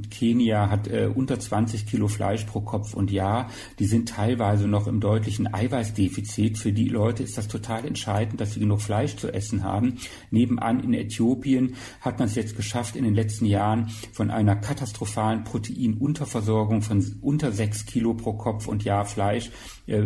Kenia 0.09 0.69
hat 0.69 0.87
äh, 0.87 1.09
unter 1.13 1.39
20 1.39 1.85
Kilo 1.87 2.07
Fleisch 2.07 2.43
pro 2.45 2.61
Kopf 2.61 2.93
und 2.93 3.11
Jahr. 3.11 3.49
Die 3.79 3.85
sind 3.85 4.09
teilweise 4.09 4.67
noch 4.67 4.87
im 4.87 4.99
deutlichen 4.99 5.51
Eiweißdefizit. 5.53 6.57
Für 6.57 6.71
die 6.71 6.87
Leute 6.87 7.23
ist 7.23 7.37
das 7.37 7.47
total 7.47 7.85
entscheidend, 7.85 8.39
dass 8.39 8.53
sie 8.53 8.59
genug 8.59 8.81
Fleisch 8.81 9.15
zu 9.15 9.33
essen 9.33 9.63
haben. 9.63 9.95
Nebenan 10.31 10.79
in 10.81 10.93
Äthiopien 10.93 11.75
hat 12.01 12.19
man 12.19 12.27
es 12.27 12.35
jetzt 12.35 12.55
geschafft, 12.55 12.95
in 12.95 13.03
den 13.03 13.15
letzten 13.15 13.45
Jahren 13.45 13.89
von 14.11 14.29
einer 14.29 14.55
katastrophalen 14.55 15.43
Proteinunterversorgung 15.43 16.81
von 16.81 17.03
unter 17.21 17.51
6 17.51 17.85
Kilo 17.85 18.13
pro 18.13 18.33
Kopf 18.33 18.67
und 18.67 18.83
Jahr 18.83 19.05
Fleisch 19.05 19.51
äh, 19.87 20.01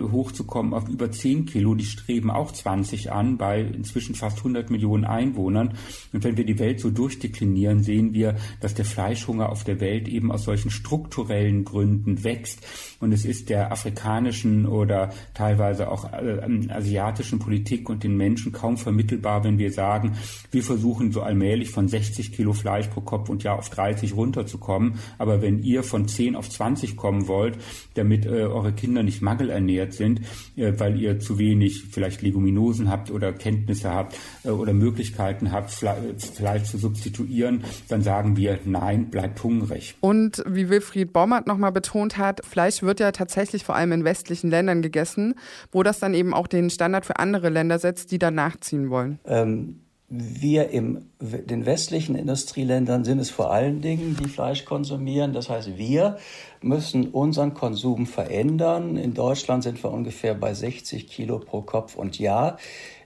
hochzukommen 0.00 0.74
auf 0.74 0.88
über 0.88 1.10
10 1.10 1.46
Kilo. 1.46 1.74
Die 1.74 1.84
streben 1.84 2.30
auch 2.30 2.52
20 2.52 3.12
an 3.12 3.36
bei 3.36 3.70
inzwischen 3.82 4.14
fast 4.14 4.38
100 4.38 4.70
Millionen 4.70 5.04
Einwohnern. 5.04 5.74
Und 6.12 6.24
wenn 6.24 6.36
wir 6.36 6.44
die 6.44 6.58
Welt 6.58 6.80
so 6.80 6.90
durchdeklinieren, 6.90 7.82
sehen 7.82 8.14
wir, 8.14 8.36
dass 8.60 8.74
der 8.74 8.84
Fleischhunger 8.84 9.50
auf 9.50 9.64
der 9.64 9.80
Welt 9.80 10.08
eben 10.08 10.30
aus 10.30 10.44
solchen 10.44 10.70
strukturellen 10.70 11.64
Gründen 11.64 12.22
wächst. 12.24 12.60
Und 13.00 13.12
es 13.12 13.24
ist 13.24 13.50
der 13.50 13.72
afrikanischen 13.72 14.66
oder 14.66 15.10
teilweise 15.34 15.90
auch 15.90 16.12
äh, 16.12 16.68
asiatischen 16.68 17.38
Politik 17.38 17.90
und 17.90 18.04
den 18.04 18.16
Menschen 18.16 18.52
kaum 18.52 18.76
vermittelbar, 18.76 19.42
wenn 19.42 19.58
wir 19.58 19.72
sagen, 19.72 20.12
wir 20.50 20.62
versuchen 20.62 21.10
so 21.10 21.22
allmählich 21.22 21.70
von 21.70 21.88
60 21.88 22.32
Kilo 22.32 22.52
Fleisch 22.52 22.86
pro 22.86 23.00
Kopf 23.00 23.28
und 23.28 23.42
Jahr 23.42 23.58
auf 23.58 23.70
30 23.70 24.14
runterzukommen. 24.14 24.94
Aber 25.18 25.42
wenn 25.42 25.62
ihr 25.62 25.82
von 25.82 26.06
10 26.06 26.36
auf 26.36 26.48
20 26.48 26.96
kommen 26.96 27.26
wollt, 27.26 27.58
damit 27.94 28.26
äh, 28.26 28.44
eure 28.44 28.72
Kinder 28.72 29.02
nicht 29.02 29.22
mangelernährt 29.22 29.92
sind, 29.92 30.20
äh, 30.56 30.72
weil 30.78 31.00
ihr 31.00 31.18
zu 31.18 31.38
wenig 31.38 31.86
vielleicht 31.90 32.22
Leguminosen 32.22 32.88
habt 32.88 33.10
oder 33.10 33.32
Kenntnisse 33.72 33.90
habt 33.90 34.16
äh, 34.44 34.50
oder 34.50 34.72
Möglichkeiten 34.72 35.52
habt, 35.52 35.70
Fleisch 35.70 36.64
zu 36.64 36.78
substituieren, 36.78 37.64
dann 37.88 38.02
sagen 38.02 38.36
wir, 38.36 38.58
nein, 38.64 39.10
bleibt 39.10 39.42
hungrig. 39.42 39.96
Und 40.00 40.42
wie 40.46 40.68
Wilfried 40.68 41.12
Baumert 41.12 41.46
nochmal 41.46 41.72
betont 41.72 42.18
hat, 42.18 42.44
Fleisch 42.44 42.82
wird 42.82 43.00
ja 43.00 43.12
tatsächlich 43.12 43.64
vor 43.64 43.74
allem 43.74 43.92
in 43.92 44.04
westlichen 44.04 44.50
Ländern 44.50 44.82
gegessen, 44.82 45.34
wo 45.70 45.82
das 45.82 45.98
dann 45.98 46.14
eben 46.14 46.34
auch 46.34 46.46
den 46.46 46.70
Standard 46.70 47.06
für 47.06 47.18
andere 47.18 47.48
Länder 47.48 47.78
setzt, 47.78 48.10
die 48.12 48.18
dann 48.18 48.34
nachziehen 48.34 48.90
wollen. 48.90 49.18
Ähm 49.26 49.82
wir 50.14 50.68
in 50.68 51.06
den 51.20 51.64
westlichen 51.64 52.16
Industrieländern 52.16 53.02
sind 53.02 53.18
es 53.18 53.30
vor 53.30 53.50
allen 53.50 53.80
Dingen, 53.80 54.14
die 54.22 54.28
Fleisch 54.28 54.66
konsumieren. 54.66 55.32
Das 55.32 55.48
heißt, 55.48 55.78
wir 55.78 56.18
müssen 56.60 57.08
unseren 57.08 57.54
Konsum 57.54 58.06
verändern. 58.06 58.98
In 58.98 59.14
Deutschland 59.14 59.62
sind 59.62 59.82
wir 59.82 59.90
ungefähr 59.90 60.34
bei 60.34 60.52
60 60.52 61.06
Kilo 61.06 61.38
pro 61.38 61.62
Kopf 61.62 61.96
und 61.96 62.18
Jahr. 62.18 62.58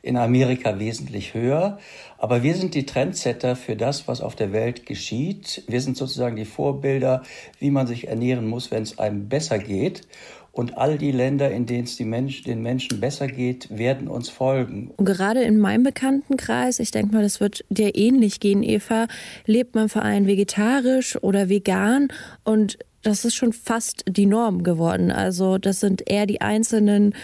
In 0.07 0.17
Amerika 0.17 0.79
wesentlich 0.79 1.35
höher. 1.35 1.79
Aber 2.17 2.45
wir 2.45 2.55
sind 2.55 2.75
die 2.75 2.87
Trendsetter 2.87 3.57
für 3.57 3.75
das, 3.75 4.07
was 4.07 4.21
auf 4.21 4.37
der 4.37 4.53
Welt 4.53 4.87
geschieht. 4.87 5.65
Wir 5.67 5.81
sind 5.81 5.97
sozusagen 5.97 6.37
die 6.37 6.45
Vorbilder, 6.45 7.25
wie 7.59 7.73
man 7.73 7.89
sich 7.89 8.07
ernähren 8.07 8.47
muss, 8.47 8.71
wenn 8.71 8.85
es 8.85 8.99
einem 8.99 9.29
besser 9.29 9.59
geht. 9.59 10.03
Und 10.53 10.79
all 10.79 10.97
die 10.97 11.11
Länder, 11.11 11.51
in 11.51 11.67
denen 11.67 11.85
es 11.85 11.99
Mensch, 12.01 12.45
den 12.45 12.63
Menschen 12.63 13.01
besser 13.01 13.27
geht, 13.27 13.69
werden 13.77 14.09
uns 14.09 14.31
folgen. 14.31 14.93
Und 14.97 15.05
gerade 15.05 15.43
in 15.43 15.59
meinem 15.59 15.83
Bekanntenkreis, 15.83 16.79
ich 16.79 16.93
denke 16.93 17.15
mal, 17.15 17.23
das 17.23 17.41
wird 17.41 17.65
dir 17.69 17.95
ähnlich 17.95 18.41
gehen, 18.41 18.63
Eva, 18.63 19.09
lebt 19.45 19.75
man 19.75 19.89
vor 19.91 20.03
allem 20.03 20.27
vegetarisch 20.27 21.23
oder 21.23 21.51
vegan 21.51 22.09
und 22.45 22.79
das 23.03 23.25
ist 23.25 23.35
schon 23.35 23.53
fast 23.53 24.05
die 24.09 24.27
Norm 24.27 24.63
geworden. 24.63 25.13
Also 25.13 25.59
das 25.59 25.81
sind 25.81 26.09
eher 26.11 26.27
die 26.27 26.41
einzelnen 26.41 27.15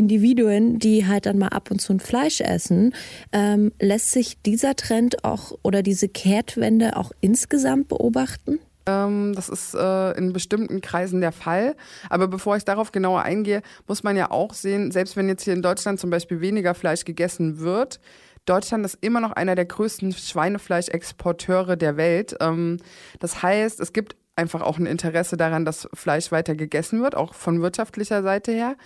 Individuen, 0.00 0.78
die 0.78 1.06
halt 1.06 1.26
dann 1.26 1.38
mal 1.38 1.48
ab 1.48 1.70
und 1.70 1.80
zu 1.80 1.92
ein 1.92 2.00
Fleisch 2.00 2.40
essen. 2.40 2.94
Ähm, 3.32 3.70
lässt 3.78 4.10
sich 4.10 4.40
dieser 4.42 4.74
Trend 4.74 5.24
auch 5.24 5.52
oder 5.62 5.82
diese 5.82 6.08
Kehrtwende 6.08 6.96
auch 6.96 7.12
insgesamt 7.20 7.88
beobachten? 7.88 8.58
Ähm, 8.86 9.34
das 9.34 9.50
ist 9.50 9.74
äh, 9.74 10.12
in 10.12 10.32
bestimmten 10.32 10.80
Kreisen 10.80 11.20
der 11.20 11.32
Fall. 11.32 11.76
Aber 12.08 12.28
bevor 12.28 12.56
ich 12.56 12.64
darauf 12.64 12.92
genauer 12.92 13.22
eingehe, 13.22 13.62
muss 13.86 14.02
man 14.02 14.16
ja 14.16 14.30
auch 14.30 14.54
sehen, 14.54 14.90
selbst 14.90 15.16
wenn 15.16 15.28
jetzt 15.28 15.44
hier 15.44 15.52
in 15.52 15.62
Deutschland 15.62 16.00
zum 16.00 16.08
Beispiel 16.08 16.40
weniger 16.40 16.74
Fleisch 16.74 17.04
gegessen 17.04 17.60
wird, 17.60 18.00
Deutschland 18.46 18.86
ist 18.86 18.98
immer 19.02 19.20
noch 19.20 19.32
einer 19.32 19.54
der 19.54 19.66
größten 19.66 20.12
Schweinefleischexporteure 20.12 21.76
der 21.76 21.98
Welt. 21.98 22.36
Ähm, 22.40 22.78
das 23.18 23.42
heißt, 23.42 23.80
es 23.80 23.92
gibt 23.92 24.16
einfach 24.36 24.62
auch 24.62 24.78
ein 24.78 24.86
Interesse 24.86 25.36
daran, 25.36 25.64
dass 25.64 25.88
Fleisch 25.92 26.32
weiter 26.32 26.54
gegessen 26.54 27.02
wird, 27.02 27.14
auch 27.14 27.34
von 27.34 27.60
wirtschaftlicher 27.60 28.22
Seite 28.22 28.52
her. 28.52 28.76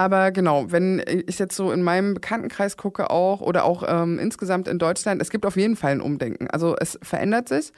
Aber 0.00 0.30
genau, 0.30 0.72
wenn 0.72 1.02
ich 1.26 1.38
jetzt 1.38 1.54
so 1.54 1.72
in 1.72 1.82
meinem 1.82 2.14
Bekanntenkreis 2.14 2.78
gucke 2.78 3.10
auch 3.10 3.42
oder 3.42 3.66
auch 3.66 3.84
ähm, 3.86 4.18
insgesamt 4.18 4.66
in 4.66 4.78
Deutschland, 4.78 5.20
es 5.20 5.28
gibt 5.28 5.44
auf 5.44 5.56
jeden 5.56 5.76
Fall 5.76 5.92
ein 5.92 6.00
Umdenken. 6.00 6.48
Also 6.48 6.74
es 6.80 6.98
verändert 7.02 7.50
sich. 7.50 7.70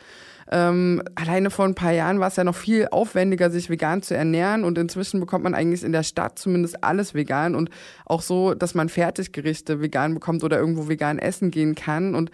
Ähm, 0.48 1.02
alleine 1.16 1.50
vor 1.50 1.64
ein 1.64 1.74
paar 1.74 1.90
Jahren 1.90 2.20
war 2.20 2.28
es 2.28 2.36
ja 2.36 2.44
noch 2.44 2.54
viel 2.54 2.86
aufwendiger, 2.92 3.50
sich 3.50 3.70
vegan 3.70 4.02
zu 4.02 4.14
ernähren 4.16 4.62
und 4.62 4.78
inzwischen 4.78 5.18
bekommt 5.18 5.42
man 5.42 5.56
eigentlich 5.56 5.82
in 5.82 5.90
der 5.90 6.04
Stadt 6.04 6.38
zumindest 6.38 6.84
alles 6.84 7.12
vegan 7.12 7.56
und 7.56 7.70
auch 8.06 8.22
so, 8.22 8.54
dass 8.54 8.76
man 8.76 8.88
Fertiggerichte 8.88 9.80
vegan 9.80 10.14
bekommt 10.14 10.44
oder 10.44 10.58
irgendwo 10.60 10.88
vegan 10.88 11.18
essen 11.18 11.50
gehen 11.50 11.74
kann 11.74 12.14
und 12.14 12.30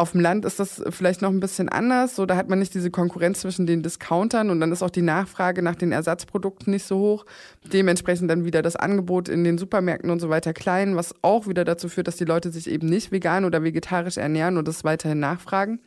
auf 0.00 0.12
dem 0.12 0.20
Land 0.20 0.46
ist 0.46 0.58
das 0.58 0.82
vielleicht 0.88 1.20
noch 1.20 1.28
ein 1.28 1.40
bisschen 1.40 1.68
anders. 1.68 2.16
So, 2.16 2.24
da 2.24 2.34
hat 2.36 2.48
man 2.48 2.58
nicht 2.58 2.72
diese 2.74 2.90
Konkurrenz 2.90 3.40
zwischen 3.40 3.66
den 3.66 3.82
Discountern 3.82 4.48
und 4.48 4.58
dann 4.58 4.72
ist 4.72 4.82
auch 4.82 4.90
die 4.90 5.02
Nachfrage 5.02 5.62
nach 5.62 5.76
den 5.76 5.92
Ersatzprodukten 5.92 6.72
nicht 6.72 6.86
so 6.86 6.98
hoch. 6.98 7.26
Dementsprechend 7.70 8.30
dann 8.30 8.44
wieder 8.44 8.62
das 8.62 8.76
Angebot 8.76 9.28
in 9.28 9.44
den 9.44 9.58
Supermärkten 9.58 10.10
und 10.10 10.18
so 10.18 10.30
weiter 10.30 10.54
klein, 10.54 10.96
was 10.96 11.14
auch 11.20 11.46
wieder 11.46 11.64
dazu 11.64 11.88
führt, 11.88 12.08
dass 12.08 12.16
die 12.16 12.24
Leute 12.24 12.50
sich 12.50 12.70
eben 12.70 12.88
nicht 12.88 13.12
vegan 13.12 13.44
oder 13.44 13.62
vegetarisch 13.62 14.16
ernähren 14.16 14.56
und 14.56 14.66
das 14.66 14.84
weiterhin 14.84 15.20
nachfragen. 15.20 15.80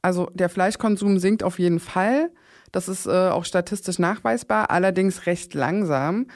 Also 0.00 0.30
der 0.32 0.48
Fleischkonsum 0.48 1.18
sinkt 1.18 1.42
auf 1.42 1.58
jeden 1.58 1.80
Fall. 1.80 2.30
Das 2.72 2.88
ist 2.88 3.06
äh, 3.06 3.10
auch 3.10 3.44
statistisch 3.44 3.98
nachweisbar, 3.98 4.70
allerdings 4.70 5.26
recht 5.26 5.52
langsam. 5.52 6.26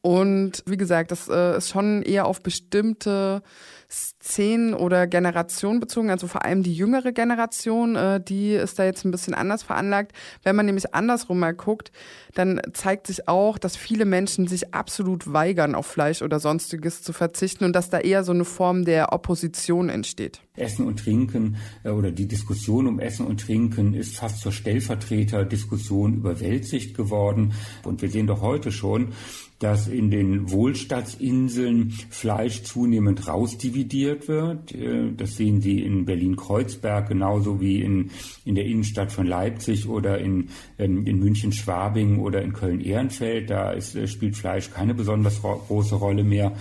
Und 0.00 0.62
wie 0.66 0.76
gesagt, 0.76 1.10
das 1.10 1.28
äh, 1.28 1.56
ist 1.56 1.70
schon 1.70 2.02
eher 2.02 2.26
auf 2.26 2.40
bestimmte 2.42 3.42
Szenen 3.90 4.74
oder 4.74 5.06
Generationen 5.06 5.80
bezogen, 5.80 6.10
also 6.10 6.26
vor 6.26 6.44
allem 6.44 6.62
die 6.62 6.74
jüngere 6.74 7.12
Generation, 7.12 7.96
äh, 7.96 8.20
die 8.20 8.52
ist 8.52 8.78
da 8.78 8.84
jetzt 8.84 9.04
ein 9.06 9.10
bisschen 9.10 9.32
anders 9.32 9.62
veranlagt. 9.62 10.12
Wenn 10.42 10.54
man 10.54 10.66
nämlich 10.66 10.94
andersrum 10.94 11.38
mal 11.38 11.54
guckt, 11.54 11.90
dann 12.34 12.60
zeigt 12.74 13.06
sich 13.06 13.28
auch, 13.28 13.56
dass 13.56 13.76
viele 13.76 14.04
Menschen 14.04 14.46
sich 14.46 14.74
absolut 14.74 15.32
weigern, 15.32 15.74
auf 15.74 15.86
Fleisch 15.86 16.20
oder 16.20 16.38
sonstiges 16.38 17.02
zu 17.02 17.14
verzichten 17.14 17.64
und 17.64 17.72
dass 17.72 17.88
da 17.88 17.98
eher 17.98 18.24
so 18.24 18.32
eine 18.32 18.44
Form 18.44 18.84
der 18.84 19.14
Opposition 19.14 19.88
entsteht. 19.88 20.42
Essen 20.54 20.86
und 20.86 20.98
Trinken 20.98 21.56
äh, 21.82 21.88
oder 21.88 22.10
die 22.10 22.28
Diskussion 22.28 22.86
um 22.86 23.00
Essen 23.00 23.26
und 23.26 23.40
Trinken 23.40 23.94
ist 23.94 24.16
fast 24.16 24.40
zur 24.40 24.52
Stellvertreterdiskussion 24.52 26.14
über 26.14 26.40
Weltsicht 26.40 26.94
geworden. 26.94 27.54
Und 27.84 28.02
wir 28.02 28.10
sehen 28.10 28.26
doch 28.26 28.42
heute 28.42 28.70
schon, 28.70 29.14
dass 29.58 29.88
in 29.88 30.10
den 30.10 30.50
Wohlstadtsinseln 30.50 31.90
Fleisch 32.10 32.62
zunehmend 32.62 33.26
rausdividiert 33.26 34.28
wird. 34.28 34.72
Äh, 34.74 35.12
das 35.16 35.36
sehen 35.36 35.60
Sie 35.60 35.82
in 35.82 36.04
Berlin-Kreuzberg 36.04 37.08
genauso 37.08 37.60
wie 37.60 37.82
in, 37.82 38.10
in 38.44 38.54
der 38.54 38.64
Innenstadt 38.64 39.12
von 39.12 39.26
Leipzig 39.26 39.88
oder 39.88 40.18
in, 40.18 40.48
in 40.76 41.18
München-Schwabing 41.18 42.18
oder 42.18 42.42
in 42.42 42.52
Köln-Ehrenfeld. 42.52 43.50
Da 43.50 43.72
ist, 43.72 43.94
äh, 43.96 44.06
spielt 44.06 44.36
Fleisch 44.36 44.70
keine 44.70 44.94
besonders 44.94 45.42
große 45.42 45.96
Rolle 45.96 46.24
mehr. 46.24 46.52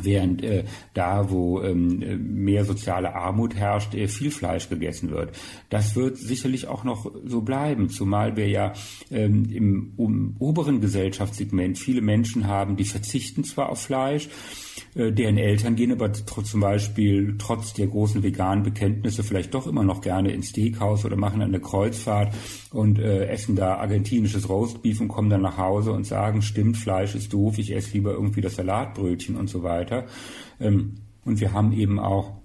Während 0.00 0.42
äh, 0.42 0.64
da, 0.94 1.30
wo 1.30 1.60
ähm, 1.60 2.44
mehr 2.44 2.64
soziale 2.64 3.14
Armut 3.14 3.56
herrscht, 3.56 3.94
äh, 3.94 4.06
viel 4.08 4.30
Fleisch 4.30 4.68
gegessen 4.68 5.10
wird. 5.10 5.36
Das 5.70 5.96
wird 5.96 6.16
sicherlich 6.16 6.68
auch 6.68 6.84
noch 6.84 7.10
so 7.24 7.40
bleiben, 7.40 7.88
zumal 7.88 8.36
wir 8.36 8.48
ja 8.48 8.72
ähm, 9.10 9.46
im 9.50 9.92
um, 9.96 10.36
oberen 10.38 10.80
Gesellschaftssegment 10.80 11.78
viele 11.78 12.00
Menschen 12.00 12.46
haben, 12.46 12.76
die 12.76 12.84
verzichten 12.84 13.44
zwar 13.44 13.70
auf 13.70 13.82
Fleisch, 13.82 14.28
äh, 14.94 15.12
deren 15.12 15.38
Eltern 15.38 15.76
gehen 15.76 15.92
aber 15.92 16.12
zum 16.12 16.60
Beispiel 16.60 17.36
trotz 17.38 17.72
der 17.72 17.86
großen 17.86 18.22
veganen 18.22 18.62
Bekenntnisse 18.62 19.22
vielleicht 19.22 19.54
doch 19.54 19.66
immer 19.66 19.84
noch 19.84 20.00
gerne 20.00 20.32
ins 20.32 20.48
Steakhouse 20.48 21.04
oder 21.04 21.16
machen 21.16 21.42
eine 21.42 21.60
Kreuzfahrt 21.60 22.34
und 22.72 22.98
äh, 22.98 23.26
essen 23.26 23.56
da 23.56 23.76
argentinisches 23.76 24.48
Roastbeef 24.48 25.00
und 25.00 25.08
kommen 25.08 25.30
dann 25.30 25.42
nach 25.42 25.56
Hause 25.56 25.92
und 25.92 26.04
sagen, 26.04 26.42
stimmt, 26.42 26.76
Fleisch 26.76 27.14
ist 27.14 27.32
doof, 27.32 27.58
ich 27.58 27.74
esse 27.74 27.94
lieber 27.94 28.12
irgendwie 28.12 28.40
das 28.40 28.56
Salatbrötchen 28.56 29.36
und 29.36 29.48
so 29.48 29.62
weiter. 29.62 29.87
Ähm, 30.60 30.94
und 31.24 31.40
wir 31.40 31.52
haben 31.52 31.72
eben 31.72 31.98
auch 31.98 32.37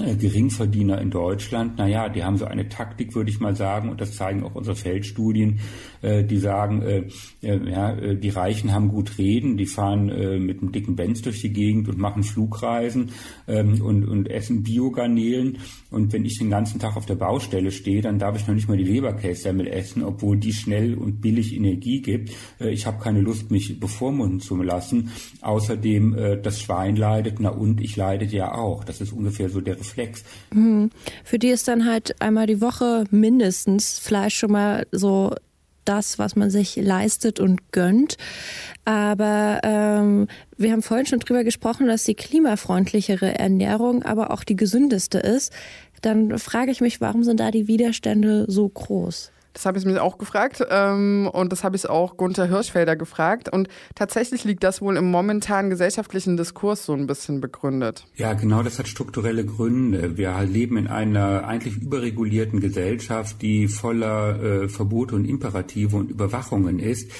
Geringverdiener 0.00 1.00
in 1.00 1.10
Deutschland, 1.10 1.78
naja, 1.78 2.08
die 2.08 2.24
haben 2.24 2.36
so 2.36 2.44
eine 2.44 2.68
Taktik, 2.68 3.14
würde 3.14 3.30
ich 3.30 3.40
mal 3.40 3.54
sagen, 3.54 3.88
und 3.88 4.00
das 4.00 4.16
zeigen 4.16 4.42
auch 4.42 4.54
unsere 4.54 4.76
Feldstudien, 4.76 5.60
äh, 6.02 6.24
die 6.24 6.38
sagen, 6.38 6.82
äh, 6.82 7.04
äh, 7.42 7.70
ja, 7.70 7.92
äh, 7.92 8.16
die 8.16 8.30
Reichen 8.30 8.72
haben 8.72 8.88
gut 8.88 9.18
reden, 9.18 9.56
die 9.56 9.66
fahren 9.66 10.08
äh, 10.08 10.38
mit 10.38 10.60
einem 10.60 10.72
dicken 10.72 10.96
Benz 10.96 11.22
durch 11.22 11.40
die 11.40 11.52
Gegend 11.52 11.88
und 11.88 11.98
machen 11.98 12.22
Flugreisen 12.22 13.10
ähm, 13.48 13.80
und, 13.82 14.08
und 14.08 14.30
essen 14.30 14.62
Biogarnelen. 14.62 15.58
Und 15.90 16.12
wenn 16.12 16.24
ich 16.24 16.38
den 16.38 16.50
ganzen 16.50 16.78
Tag 16.78 16.96
auf 16.96 17.06
der 17.06 17.16
Baustelle 17.16 17.70
stehe, 17.70 18.00
dann 18.00 18.18
darf 18.18 18.36
ich 18.36 18.46
noch 18.46 18.54
nicht 18.54 18.68
mal 18.68 18.76
die 18.76 18.84
Leberkässemmel 18.84 19.66
essen, 19.66 20.02
obwohl 20.02 20.36
die 20.38 20.52
schnell 20.52 20.94
und 20.94 21.20
billig 21.20 21.54
Energie 21.54 22.00
gibt. 22.00 22.30
Äh, 22.60 22.70
ich 22.70 22.86
habe 22.86 23.02
keine 23.02 23.20
Lust, 23.20 23.50
mich 23.50 23.78
bevormunden 23.78 24.40
zu 24.40 24.56
lassen. 24.62 25.10
Außerdem, 25.40 26.14
äh, 26.14 26.40
das 26.40 26.60
Schwein 26.60 26.96
leidet, 26.96 27.40
na 27.40 27.50
und 27.50 27.80
ich 27.80 27.96
leidet 27.96 28.32
ja 28.32 28.54
auch. 28.54 28.84
Das 28.84 29.00
ist 29.00 29.12
ungefähr 29.12 29.48
so 29.48 29.60
der. 29.60 29.76
Mhm. 30.52 30.90
Für 31.24 31.38
die 31.38 31.48
ist 31.48 31.68
dann 31.68 31.86
halt 31.86 32.20
einmal 32.20 32.46
die 32.46 32.60
Woche 32.60 33.04
mindestens 33.10 33.98
Fleisch 33.98 34.36
schon 34.36 34.52
mal 34.52 34.86
so 34.92 35.34
das, 35.84 36.18
was 36.18 36.36
man 36.36 36.50
sich 36.50 36.76
leistet 36.76 37.40
und 37.40 37.72
gönnt. 37.72 38.16
Aber 38.84 39.60
ähm, 39.62 40.28
wir 40.56 40.72
haben 40.72 40.82
vorhin 40.82 41.06
schon 41.06 41.20
drüber 41.20 41.44
gesprochen, 41.44 41.86
dass 41.86 42.04
die 42.04 42.14
klimafreundlichere 42.14 43.38
Ernährung 43.38 44.02
aber 44.02 44.30
auch 44.30 44.44
die 44.44 44.56
gesündeste 44.56 45.18
ist. 45.18 45.52
Dann 46.02 46.38
frage 46.38 46.70
ich 46.70 46.80
mich, 46.80 47.00
warum 47.00 47.24
sind 47.24 47.40
da 47.40 47.50
die 47.50 47.66
Widerstände 47.66 48.44
so 48.48 48.68
groß? 48.68 49.32
Das 49.52 49.66
habe 49.66 49.78
ich 49.78 49.84
mich 49.84 49.98
auch 49.98 50.18
gefragt 50.18 50.64
ähm, 50.70 51.28
und 51.32 51.50
das 51.50 51.64
habe 51.64 51.74
ich 51.74 51.88
auch 51.88 52.16
Gunther 52.16 52.46
Hirschfelder 52.46 52.94
gefragt. 52.94 53.48
Und 53.48 53.68
tatsächlich 53.94 54.44
liegt 54.44 54.62
das 54.62 54.80
wohl 54.80 54.96
im 54.96 55.10
momentanen 55.10 55.70
gesellschaftlichen 55.70 56.36
Diskurs 56.36 56.86
so 56.86 56.94
ein 56.94 57.06
bisschen 57.06 57.40
begründet. 57.40 58.06
Ja, 58.16 58.34
genau, 58.34 58.62
das 58.62 58.78
hat 58.78 58.86
strukturelle 58.86 59.44
Gründe. 59.44 60.16
Wir 60.16 60.40
leben 60.42 60.76
in 60.76 60.86
einer 60.86 61.46
eigentlich 61.46 61.76
überregulierten 61.78 62.60
Gesellschaft, 62.60 63.42
die 63.42 63.66
voller 63.66 64.42
äh, 64.42 64.68
Verbote 64.68 65.16
und 65.16 65.24
Imperative 65.24 65.96
und 65.96 66.10
Überwachungen 66.10 66.78
ist. 66.78 67.10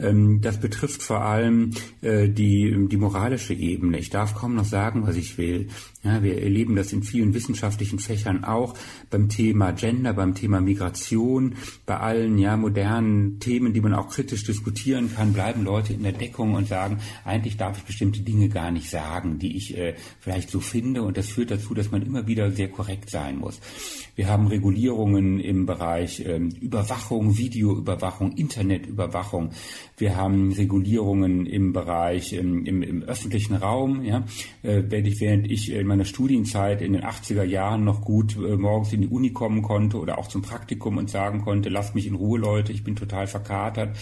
Ähm, 0.00 0.40
das 0.40 0.58
betrifft 0.58 1.02
vor 1.02 1.22
allem 1.22 1.72
äh, 2.00 2.28
die, 2.28 2.88
die 2.88 2.96
moralische 2.96 3.54
Ebene. 3.54 3.98
Ich 3.98 4.10
darf 4.10 4.34
kaum 4.34 4.54
noch 4.54 4.64
sagen, 4.64 5.06
was 5.06 5.16
ich 5.16 5.38
will. 5.38 5.68
Ja, 6.02 6.22
wir 6.22 6.42
erleben 6.42 6.76
das 6.76 6.92
in 6.92 7.02
vielen 7.02 7.34
wissenschaftlichen 7.34 7.98
Fächern 7.98 8.44
auch 8.44 8.74
beim 9.10 9.28
Thema 9.28 9.72
Gender, 9.72 10.14
beim 10.14 10.34
Thema 10.34 10.60
Migration, 10.60 11.56
bei 11.90 11.98
allen 11.98 12.38
ja 12.38 12.56
modernen 12.56 13.40
Themen, 13.40 13.72
die 13.72 13.80
man 13.80 13.94
auch 13.94 14.10
kritisch 14.10 14.44
diskutieren 14.44 15.12
kann, 15.12 15.32
bleiben 15.32 15.64
Leute 15.64 15.92
in 15.92 16.04
der 16.04 16.12
Deckung 16.12 16.54
und 16.54 16.68
sagen, 16.68 17.00
eigentlich 17.24 17.56
darf 17.56 17.78
ich 17.78 17.82
bestimmte 17.82 18.20
Dinge 18.20 18.48
gar 18.48 18.70
nicht 18.70 18.88
sagen, 18.88 19.40
die 19.40 19.56
ich 19.56 19.76
äh, 19.76 19.96
vielleicht 20.20 20.50
so 20.50 20.60
finde. 20.60 21.02
Und 21.02 21.16
das 21.16 21.26
führt 21.26 21.50
dazu, 21.50 21.74
dass 21.74 21.90
man 21.90 22.02
immer 22.02 22.28
wieder 22.28 22.52
sehr 22.52 22.68
korrekt 22.68 23.10
sein 23.10 23.38
muss. 23.38 23.58
Wir 24.14 24.28
haben 24.28 24.46
Regulierungen 24.46 25.40
im 25.40 25.66
Bereich 25.66 26.20
äh, 26.20 26.36
Überwachung, 26.36 27.36
Videoüberwachung, 27.36 28.36
Internetüberwachung. 28.36 29.50
Wir 30.00 30.16
haben 30.16 30.50
Regulierungen 30.52 31.44
im 31.44 31.74
Bereich 31.74 32.32
im, 32.32 32.64
im, 32.64 32.82
im 32.82 33.02
öffentlichen 33.02 33.54
Raum. 33.54 34.02
Ja, 34.02 34.24
äh, 34.62 34.82
wenn 34.88 35.04
ich, 35.04 35.20
während 35.20 35.50
ich 35.50 35.70
in 35.70 35.86
meiner 35.86 36.06
Studienzeit 36.06 36.80
in 36.80 36.94
den 36.94 37.02
80er 37.02 37.44
Jahren 37.44 37.84
noch 37.84 38.00
gut 38.00 38.34
äh, 38.36 38.56
morgens 38.56 38.94
in 38.94 39.02
die 39.02 39.08
Uni 39.08 39.30
kommen 39.32 39.60
konnte 39.60 39.98
oder 39.98 40.18
auch 40.18 40.28
zum 40.28 40.40
Praktikum 40.40 40.96
und 40.96 41.10
sagen 41.10 41.42
konnte, 41.42 41.68
lasst 41.68 41.94
mich 41.94 42.06
in 42.06 42.14
Ruhe, 42.14 42.38
Leute, 42.38 42.72
ich 42.72 42.82
bin 42.82 42.96
total 42.96 43.26
verkatert, 43.26 43.94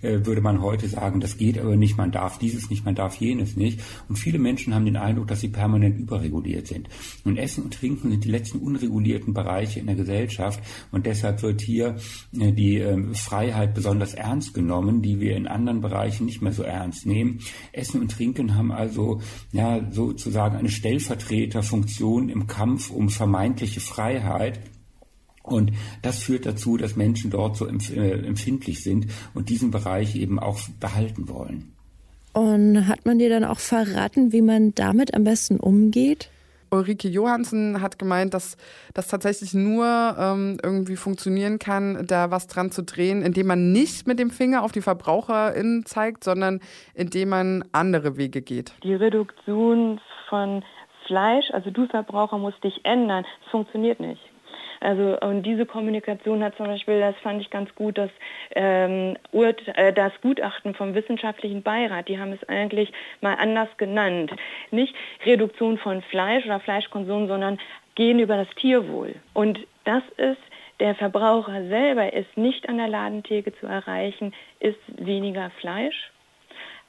äh, 0.00 0.24
würde 0.24 0.40
man 0.40 0.62
heute 0.62 0.88
sagen, 0.88 1.20
das 1.20 1.36
geht 1.36 1.58
aber 1.58 1.76
nicht, 1.76 1.98
man 1.98 2.10
darf 2.10 2.38
dieses 2.38 2.70
nicht, 2.70 2.86
man 2.86 2.94
darf 2.94 3.16
jenes 3.16 3.54
nicht. 3.54 3.80
Und 4.08 4.16
viele 4.16 4.38
Menschen 4.38 4.74
haben 4.74 4.86
den 4.86 4.96
Eindruck, 4.96 5.28
dass 5.28 5.42
sie 5.42 5.48
permanent 5.48 6.00
überreguliert 6.00 6.68
sind. 6.68 6.88
Und 7.22 7.36
Essen 7.36 7.64
und 7.64 7.74
Trinken 7.74 8.10
sind 8.10 8.24
die 8.24 8.30
letzten 8.30 8.60
unregulierten 8.60 9.34
Bereiche 9.34 9.78
in 9.78 9.86
der 9.86 9.96
Gesellschaft 9.96 10.60
und 10.90 11.04
deshalb 11.04 11.42
wird 11.42 11.60
hier 11.60 11.96
äh, 12.32 12.50
die 12.50 12.78
äh, 12.78 13.12
Freiheit 13.12 13.74
besonders 13.74 14.14
ernst 14.14 14.54
genommen, 14.54 15.02
die 15.02 15.20
wir 15.20 15.33
in 15.34 15.46
anderen 15.46 15.80
Bereichen 15.80 16.26
nicht 16.26 16.42
mehr 16.42 16.52
so 16.52 16.62
ernst 16.62 17.06
nehmen. 17.06 17.40
Essen 17.72 18.00
und 18.00 18.10
Trinken 18.10 18.54
haben 18.54 18.72
also 18.72 19.20
ja 19.52 19.80
sozusagen 19.90 20.56
eine 20.56 20.70
Stellvertreterfunktion 20.70 22.28
im 22.28 22.46
Kampf 22.46 22.90
um 22.90 23.08
vermeintliche 23.08 23.80
Freiheit. 23.80 24.60
Und 25.42 25.72
das 26.00 26.22
führt 26.22 26.46
dazu, 26.46 26.76
dass 26.76 26.96
Menschen 26.96 27.30
dort 27.30 27.56
so 27.56 27.66
äh, 27.66 28.26
empfindlich 28.26 28.82
sind 28.82 29.08
und 29.34 29.50
diesen 29.50 29.70
Bereich 29.70 30.16
eben 30.16 30.38
auch 30.38 30.58
behalten 30.80 31.28
wollen. 31.28 31.74
Und 32.32 32.88
hat 32.88 33.06
man 33.06 33.18
dir 33.18 33.28
dann 33.28 33.44
auch 33.44 33.60
verraten, 33.60 34.32
wie 34.32 34.42
man 34.42 34.74
damit 34.74 35.14
am 35.14 35.24
besten 35.24 35.60
umgeht? 35.60 36.30
Ulrike 36.74 37.08
Johansen 37.08 37.80
hat 37.80 37.98
gemeint, 37.98 38.34
dass 38.34 38.56
das 38.92 39.08
tatsächlich 39.08 39.54
nur 39.54 39.86
ähm, 40.18 40.58
irgendwie 40.62 40.96
funktionieren 40.96 41.58
kann, 41.58 42.06
da 42.06 42.30
was 42.30 42.46
dran 42.46 42.70
zu 42.70 42.82
drehen, 42.82 43.22
indem 43.22 43.46
man 43.46 43.72
nicht 43.72 44.06
mit 44.06 44.18
dem 44.18 44.30
Finger 44.30 44.62
auf 44.62 44.72
die 44.72 44.82
VerbraucherInnen 44.82 45.86
zeigt, 45.86 46.24
sondern 46.24 46.60
indem 46.94 47.30
man 47.30 47.64
andere 47.72 48.16
Wege 48.16 48.42
geht. 48.42 48.74
Die 48.82 48.94
Reduktion 48.94 50.00
von 50.28 50.64
Fleisch, 51.06 51.50
also 51.52 51.70
du 51.70 51.86
Verbraucher 51.86 52.38
musst 52.38 52.62
dich 52.64 52.84
ändern, 52.84 53.24
das 53.42 53.50
funktioniert 53.50 54.00
nicht. 54.00 54.20
Also 54.84 55.18
und 55.20 55.44
diese 55.44 55.64
Kommunikation 55.64 56.44
hat 56.44 56.56
zum 56.56 56.66
Beispiel, 56.66 57.00
das 57.00 57.16
fand 57.22 57.40
ich 57.40 57.48
ganz 57.48 57.74
gut, 57.74 57.96
dass 57.96 58.10
ähm, 58.54 59.16
äh, 59.32 59.92
das 59.94 60.12
Gutachten 60.20 60.74
vom 60.74 60.94
wissenschaftlichen 60.94 61.62
Beirat, 61.62 62.08
die 62.08 62.18
haben 62.18 62.32
es 62.32 62.46
eigentlich 62.50 62.92
mal 63.22 63.34
anders 63.34 63.68
genannt. 63.78 64.30
Nicht 64.70 64.94
Reduktion 65.24 65.78
von 65.78 66.02
Fleisch 66.02 66.44
oder 66.44 66.60
Fleischkonsum, 66.60 67.28
sondern 67.28 67.58
gehen 67.94 68.18
über 68.18 68.36
das 68.36 68.48
Tierwohl. 68.56 69.14
Und 69.32 69.58
das 69.84 70.02
ist 70.18 70.42
der 70.80 70.94
Verbraucher 70.96 71.66
selber 71.68 72.12
ist 72.12 72.36
nicht 72.36 72.68
an 72.68 72.76
der 72.76 72.88
Ladentheke 72.88 73.54
zu 73.54 73.66
erreichen, 73.66 74.34
ist 74.60 74.78
weniger 74.98 75.50
Fleisch. 75.60 76.10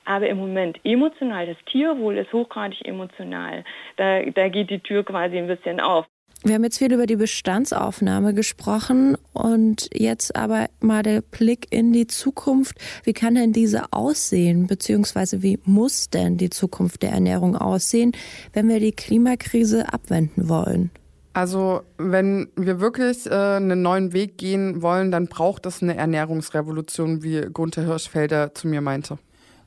Aber 0.03 0.27
im 0.27 0.37
Moment 0.37 0.79
emotional, 0.83 1.47
das 1.47 1.57
Tierwohl 1.65 2.17
ist 2.17 2.33
hochgradig 2.33 2.85
emotional. 2.85 3.63
Da, 3.95 4.21
da 4.23 4.49
geht 4.49 4.69
die 4.69 4.79
Tür 4.79 5.05
quasi 5.05 5.37
ein 5.37 5.47
bisschen 5.47 5.79
auf. 5.79 6.05
Wir 6.45 6.53
haben 6.53 6.63
jetzt 6.63 6.77
viel 6.77 6.93
über 6.93 7.07
die 7.07 7.15
Bestandsaufnahme 7.15 8.35
gesprochen 8.35 9.17
und 9.33 9.89
jetzt 9.91 10.35
aber 10.35 10.67
mal 10.79 11.01
der 11.01 11.21
Blick 11.21 11.65
in 11.71 11.91
die 11.91 12.05
Zukunft. 12.05 12.77
Wie 13.03 13.13
kann 13.13 13.33
denn 13.33 13.51
diese 13.51 13.91
aussehen, 13.91 14.67
beziehungsweise 14.67 15.41
wie 15.41 15.57
muss 15.65 16.11
denn 16.11 16.37
die 16.37 16.51
Zukunft 16.51 17.01
der 17.01 17.13
Ernährung 17.13 17.55
aussehen, 17.55 18.11
wenn 18.53 18.69
wir 18.69 18.79
die 18.79 18.91
Klimakrise 18.91 19.91
abwenden 19.91 20.47
wollen? 20.47 20.91
Also 21.33 21.81
wenn 21.97 22.49
wir 22.55 22.79
wirklich 22.79 23.25
äh, 23.25 23.33
einen 23.33 23.81
neuen 23.81 24.13
Weg 24.13 24.37
gehen 24.37 24.83
wollen, 24.83 25.09
dann 25.09 25.25
braucht 25.25 25.65
es 25.65 25.81
eine 25.81 25.97
Ernährungsrevolution, 25.97 27.23
wie 27.23 27.41
Gunther 27.41 27.87
Hirschfelder 27.87 28.53
zu 28.53 28.67
mir 28.67 28.81
meinte. 28.81 29.17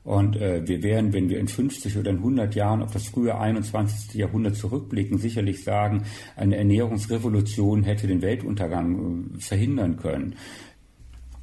Und 0.03 0.37
äh, 0.37 0.67
wir 0.67 0.81
werden, 0.81 1.13
wenn 1.13 1.29
wir 1.29 1.39
in 1.39 1.47
50 1.47 1.97
oder 1.97 2.11
in 2.11 2.17
100 2.17 2.55
Jahren 2.55 2.81
auf 2.81 2.91
das 2.91 3.07
frühe 3.07 3.37
21. 3.37 4.15
Jahrhundert 4.15 4.55
zurückblicken, 4.55 5.17
sicherlich 5.17 5.63
sagen, 5.63 6.03
eine 6.35 6.57
Ernährungsrevolution 6.57 7.83
hätte 7.83 8.07
den 8.07 8.21
Weltuntergang 8.21 9.35
äh, 9.35 9.39
verhindern 9.39 9.97
können. 9.97 10.35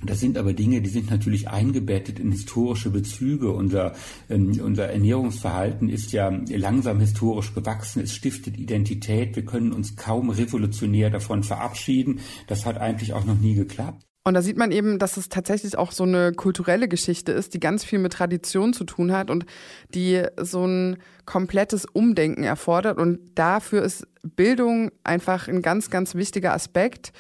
Das 0.05 0.21
sind 0.21 0.37
aber 0.37 0.53
Dinge, 0.53 0.83
die 0.83 0.91
sind 0.91 1.11
natürlich 1.11 1.49
eingebettet 1.49 2.19
in 2.19 2.31
historische 2.31 2.91
Bezüge. 2.91 3.51
Unser, 3.51 3.95
ähm, 4.29 4.53
unser 4.63 4.89
Ernährungsverhalten 4.89 5.89
ist 5.89 6.13
ja 6.13 6.29
langsam 6.49 7.01
historisch 7.01 7.55
gewachsen. 7.55 8.03
Es 8.03 8.15
stiftet 8.15 8.59
Identität. 8.59 9.37
Wir 9.37 9.45
können 9.45 9.73
uns 9.73 9.97
kaum 9.97 10.31
revolutionär 10.31 11.11
davon 11.11 11.43
verabschieden. 11.43 12.21
Das 12.47 12.67
hat 12.67 12.79
eigentlich 12.79 13.15
auch 13.15 13.25
noch 13.25 13.39
nie 13.39 13.55
geklappt. 13.55 14.06
Und 14.27 14.35
da 14.35 14.43
sieht 14.43 14.57
man 14.57 14.73
eben, 14.73 14.99
dass 14.99 15.17
es 15.17 15.29
tatsächlich 15.29 15.79
auch 15.79 15.93
so 15.93 16.03
eine 16.03 16.33
kulturelle 16.33 16.89
Geschichte 16.89 17.31
ist, 17.31 17.55
die 17.55 17.61
ganz 17.61 17.85
viel 17.85 18.01
mit 18.01 18.13
Tradition 18.13 18.73
zu 18.73 18.83
tun 18.83 19.13
hat 19.13 19.31
und 19.31 19.47
die 19.95 20.21
so 20.37 20.67
ein 20.67 20.97
komplettes 21.27 21.85
Umdenken 21.85 22.43
erfordert. 22.43 22.99
Und 22.99 23.21
dafür 23.37 23.85
ist 23.85 24.05
Bildung 24.25 24.91
einfach 25.05 25.47
ein 25.47 25.63
ganz, 25.63 25.91
ganz 25.91 26.17
wichtiger 26.17 26.55
Aspekt. 26.55 27.13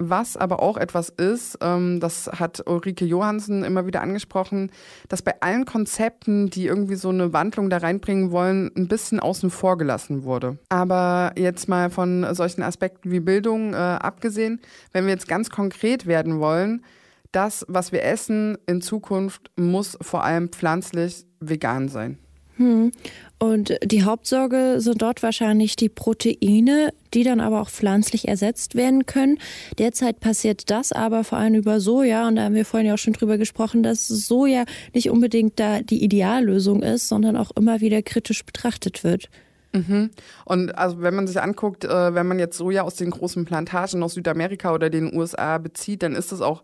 Was 0.00 0.36
aber 0.36 0.62
auch 0.62 0.76
etwas 0.76 1.08
ist, 1.08 1.58
ähm, 1.60 1.98
das 1.98 2.28
hat 2.28 2.62
Ulrike 2.68 3.04
Johansen 3.04 3.64
immer 3.64 3.84
wieder 3.84 4.00
angesprochen, 4.00 4.70
dass 5.08 5.22
bei 5.22 5.40
allen 5.40 5.64
Konzepten, 5.64 6.50
die 6.50 6.66
irgendwie 6.66 6.94
so 6.94 7.08
eine 7.08 7.32
Wandlung 7.32 7.68
da 7.68 7.78
reinbringen 7.78 8.30
wollen, 8.30 8.70
ein 8.76 8.86
bisschen 8.86 9.18
außen 9.18 9.50
vor 9.50 9.76
gelassen 9.76 10.22
wurde. 10.22 10.58
Aber 10.68 11.32
jetzt 11.36 11.68
mal 11.68 11.90
von 11.90 12.32
solchen 12.36 12.62
Aspekten 12.62 13.10
wie 13.10 13.18
Bildung 13.18 13.74
äh, 13.74 13.76
abgesehen, 13.76 14.60
wenn 14.92 15.06
wir 15.06 15.12
jetzt 15.12 15.26
ganz 15.26 15.50
konkret 15.50 16.06
werden 16.06 16.38
wollen, 16.38 16.84
das, 17.32 17.66
was 17.68 17.90
wir 17.90 18.04
essen 18.04 18.56
in 18.66 18.80
Zukunft, 18.80 19.50
muss 19.56 19.98
vor 20.00 20.22
allem 20.22 20.50
pflanzlich 20.50 21.26
vegan 21.40 21.88
sein. 21.88 22.18
Hm. 22.58 22.92
Und 23.40 23.78
die 23.84 24.02
Hauptsorge 24.02 24.80
sind 24.80 25.00
dort 25.00 25.22
wahrscheinlich 25.22 25.76
die 25.76 25.88
Proteine, 25.88 26.92
die 27.14 27.22
dann 27.22 27.38
aber 27.40 27.60
auch 27.60 27.70
pflanzlich 27.70 28.26
ersetzt 28.26 28.74
werden 28.74 29.06
können. 29.06 29.38
Derzeit 29.78 30.18
passiert 30.18 30.70
das 30.70 30.90
aber 30.90 31.22
vor 31.22 31.38
allem 31.38 31.54
über 31.54 31.78
Soja. 31.78 32.26
Und 32.26 32.36
da 32.36 32.42
haben 32.42 32.56
wir 32.56 32.64
vorhin 32.64 32.88
ja 32.88 32.94
auch 32.94 32.98
schon 32.98 33.12
drüber 33.12 33.38
gesprochen, 33.38 33.84
dass 33.84 34.08
Soja 34.08 34.64
nicht 34.92 35.08
unbedingt 35.08 35.60
da 35.60 35.80
die 35.82 36.02
Ideallösung 36.02 36.82
ist, 36.82 37.08
sondern 37.08 37.36
auch 37.36 37.52
immer 37.52 37.80
wieder 37.80 38.02
kritisch 38.02 38.44
betrachtet 38.44 39.04
wird. 39.04 39.30
Mhm. 39.72 40.10
Und 40.44 40.76
also 40.76 41.00
wenn 41.02 41.14
man 41.14 41.26
sich 41.28 41.40
anguckt, 41.40 41.84
äh, 41.84 42.14
wenn 42.14 42.26
man 42.26 42.40
jetzt 42.40 42.56
Soja 42.56 42.82
aus 42.82 42.96
den 42.96 43.10
großen 43.10 43.44
Plantagen 43.44 44.02
aus 44.02 44.14
Südamerika 44.14 44.72
oder 44.72 44.90
den 44.90 45.14
USA 45.14 45.58
bezieht, 45.58 46.02
dann 46.02 46.16
ist 46.16 46.32
das 46.32 46.40
auch 46.40 46.62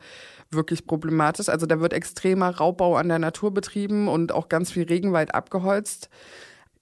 wirklich 0.50 0.86
problematisch. 0.86 1.48
Also 1.48 1.66
da 1.66 1.80
wird 1.80 1.92
extremer 1.92 2.56
Raubbau 2.56 2.96
an 2.96 3.08
der 3.08 3.18
Natur 3.18 3.52
betrieben 3.52 4.08
und 4.08 4.32
auch 4.32 4.48
ganz 4.48 4.72
viel 4.72 4.84
Regenwald 4.84 5.34
abgeholzt. 5.34 6.08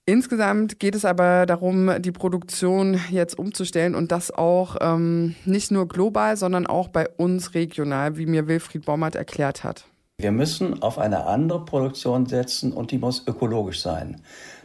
Insgesamt 0.04 0.80
geht 0.80 0.96
es 0.96 1.04
aber 1.04 1.46
darum, 1.46 1.90
die 2.00 2.10
Produktion 2.10 2.98
jetzt 3.10 3.38
umzustellen 3.38 3.94
und 3.94 4.10
das 4.10 4.32
auch 4.32 4.76
ähm, 4.80 5.36
nicht 5.44 5.70
nur 5.70 5.86
global, 5.86 6.36
sondern 6.36 6.66
auch 6.66 6.88
bei 6.88 7.08
uns 7.08 7.54
regional, 7.54 8.16
wie 8.16 8.26
mir 8.26 8.48
Wilfried 8.48 8.84
Bommert 8.84 9.14
erklärt 9.14 9.62
hat. 9.62 9.84
Wir 10.18 10.32
müssen 10.32 10.82
auf 10.82 10.98
eine 10.98 11.26
andere 11.26 11.64
Produktion 11.64 12.26
setzen 12.26 12.72
und 12.72 12.90
die 12.90 12.98
muss 12.98 13.26
ökologisch 13.26 13.80
sein. 13.80 14.20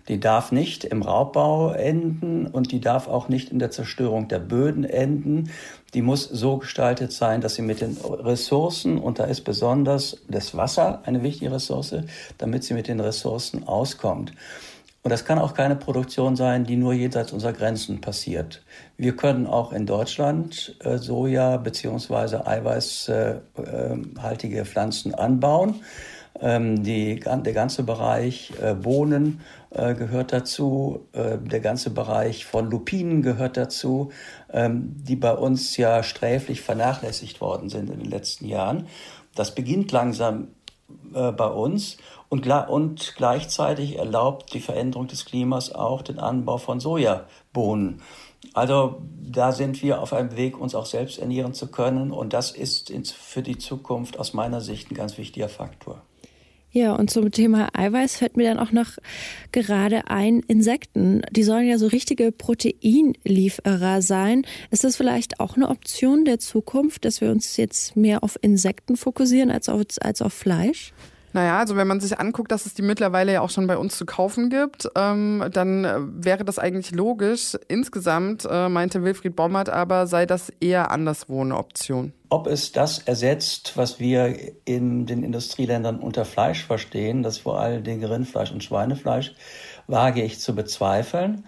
Die 0.07 0.19
darf 0.19 0.51
nicht 0.51 0.85
im 0.85 1.01
Raubbau 1.01 1.71
enden 1.71 2.47
und 2.47 2.71
die 2.71 2.79
darf 2.79 3.07
auch 3.07 3.27
nicht 3.27 3.49
in 3.49 3.59
der 3.59 3.71
Zerstörung 3.71 4.27
der 4.27 4.39
Böden 4.39 4.85
enden. 4.85 5.49
Die 5.93 6.01
muss 6.01 6.23
so 6.23 6.57
gestaltet 6.57 7.11
sein, 7.11 7.41
dass 7.41 7.55
sie 7.55 7.61
mit 7.61 7.81
den 7.81 7.97
Ressourcen, 7.97 8.97
und 8.97 9.19
da 9.19 9.25
ist 9.25 9.41
besonders 9.41 10.17
das 10.29 10.55
Wasser 10.55 11.01
eine 11.05 11.23
wichtige 11.23 11.51
Ressource, 11.51 11.95
damit 12.37 12.63
sie 12.63 12.73
mit 12.73 12.87
den 12.87 12.99
Ressourcen 12.99 13.67
auskommt. 13.67 14.33
Und 15.03 15.11
das 15.11 15.23
kann 15.23 15.39
auch 15.39 15.53
keine 15.53 15.77
Produktion 15.77 16.35
sein, 16.35 16.65
die 16.65 16.75
nur 16.75 16.91
jenseits 16.91 17.31
unserer 17.31 17.53
Grenzen 17.53 18.01
passiert. 18.01 18.61
Wir 18.97 19.15
können 19.15 19.47
auch 19.47 19.71
in 19.71 19.85
Deutschland 19.85 20.75
äh, 20.83 20.97
Soja 20.97 21.55
bzw. 21.55 22.41
eiweißhaltige 22.45 24.65
Pflanzen 24.65 25.15
anbauen. 25.15 25.75
Ähm, 26.39 26.83
die, 26.83 27.19
der 27.19 27.53
ganze 27.53 27.83
Bereich 27.83 28.53
äh, 28.61 28.75
Bohnen 28.75 29.41
äh, 29.71 29.95
gehört 29.95 30.33
dazu, 30.33 31.07
äh, 31.13 31.37
der 31.39 31.61
ganze 31.61 31.89
Bereich 31.89 32.45
von 32.45 32.69
Lupinen 32.69 33.23
gehört 33.23 33.57
dazu, 33.57 34.11
ähm, 34.53 34.93
die 34.97 35.15
bei 35.15 35.33
uns 35.33 35.77
ja 35.77 36.03
sträflich 36.03 36.61
vernachlässigt 36.61 37.41
worden 37.41 37.69
sind 37.69 37.89
in 37.89 37.99
den 37.99 38.09
letzten 38.09 38.45
Jahren. 38.45 38.87
Das 39.35 39.55
beginnt 39.55 39.91
langsam 39.91 40.49
bei 41.11 41.47
uns 41.47 41.97
und, 42.29 42.47
und 42.47 43.13
gleichzeitig 43.17 43.97
erlaubt 43.97 44.53
die 44.53 44.59
Veränderung 44.59 45.07
des 45.07 45.25
Klimas 45.25 45.73
auch 45.73 46.01
den 46.01 46.17
Anbau 46.17 46.57
von 46.57 46.79
Sojabohnen. 46.79 48.01
Also 48.53 49.01
da 49.21 49.51
sind 49.51 49.81
wir 49.81 50.01
auf 50.01 50.13
einem 50.13 50.35
Weg, 50.35 50.59
uns 50.59 50.75
auch 50.75 50.85
selbst 50.85 51.19
ernähren 51.19 51.53
zu 51.53 51.67
können 51.67 52.11
und 52.11 52.33
das 52.33 52.51
ist 52.51 52.91
für 53.11 53.41
die 53.41 53.57
Zukunft 53.57 54.17
aus 54.19 54.33
meiner 54.33 54.61
Sicht 54.61 54.91
ein 54.91 54.95
ganz 54.95 55.17
wichtiger 55.17 55.49
Faktor. 55.49 56.01
Ja, 56.71 56.93
und 56.93 57.09
zum 57.09 57.31
Thema 57.31 57.69
Eiweiß 57.73 58.17
fällt 58.17 58.35
mir 58.37 58.49
dann 58.49 58.59
auch 58.59 58.71
noch 58.71 58.97
gerade 59.51 60.09
ein, 60.09 60.41
Insekten, 60.47 61.21
die 61.31 61.43
sollen 61.43 61.67
ja 61.67 61.77
so 61.77 61.87
richtige 61.87 62.31
Proteinlieferer 62.31 64.01
sein. 64.01 64.45
Ist 64.69 64.83
das 64.83 64.97
vielleicht 64.97 65.39
auch 65.39 65.55
eine 65.55 65.69
Option 65.69 66.25
der 66.25 66.39
Zukunft, 66.39 67.05
dass 67.05 67.21
wir 67.21 67.31
uns 67.31 67.57
jetzt 67.57 67.95
mehr 67.95 68.23
auf 68.23 68.37
Insekten 68.41 68.97
fokussieren 68.97 69.49
als 69.49 69.69
auf, 69.69 69.81
als 70.01 70.21
auf 70.21 70.33
Fleisch? 70.33 70.93
Naja, 71.37 71.59
also 71.59 71.75
wenn 71.75 71.85
man 71.85 71.99
sich 71.99 72.19
anguckt, 72.19 72.51
dass 72.51 72.65
es 72.65 72.73
die 72.73 72.81
mittlerweile 72.81 73.33
ja 73.33 73.41
auch 73.41 73.51
schon 73.51 73.67
bei 73.67 73.77
uns 73.77 73.95
zu 73.95 74.07
kaufen 74.07 74.49
gibt, 74.49 74.89
ähm, 74.95 75.45
dann 75.53 75.85
äh, 75.85 75.99
wäre 75.99 76.43
das 76.43 76.57
eigentlich 76.57 76.89
logisch. 76.89 77.55
Insgesamt 77.67 78.47
äh, 78.49 78.69
meinte 78.69 79.03
Wilfried 79.03 79.35
Bommert 79.35 79.69
aber, 79.69 80.07
sei 80.07 80.25
das 80.25 80.51
eher 80.59 80.89
anderswo 80.89 81.41
eine 81.41 81.55
Option. 81.55 82.11
Ob 82.29 82.47
es 82.47 82.71
das 82.71 82.97
ersetzt, 82.97 83.73
was 83.75 83.99
wir 83.99 84.35
in 84.65 85.05
den 85.05 85.21
Industrieländern 85.21 85.99
unter 85.99 86.25
Fleisch 86.25 86.65
verstehen, 86.65 87.21
das 87.21 87.37
vor 87.37 87.59
allen 87.59 87.83
Dingen 87.83 88.03
Rindfleisch 88.03 88.51
und 88.51 88.63
Schweinefleisch, 88.63 89.35
wage 89.85 90.23
ich 90.23 90.39
zu 90.39 90.55
bezweifeln. 90.55 91.45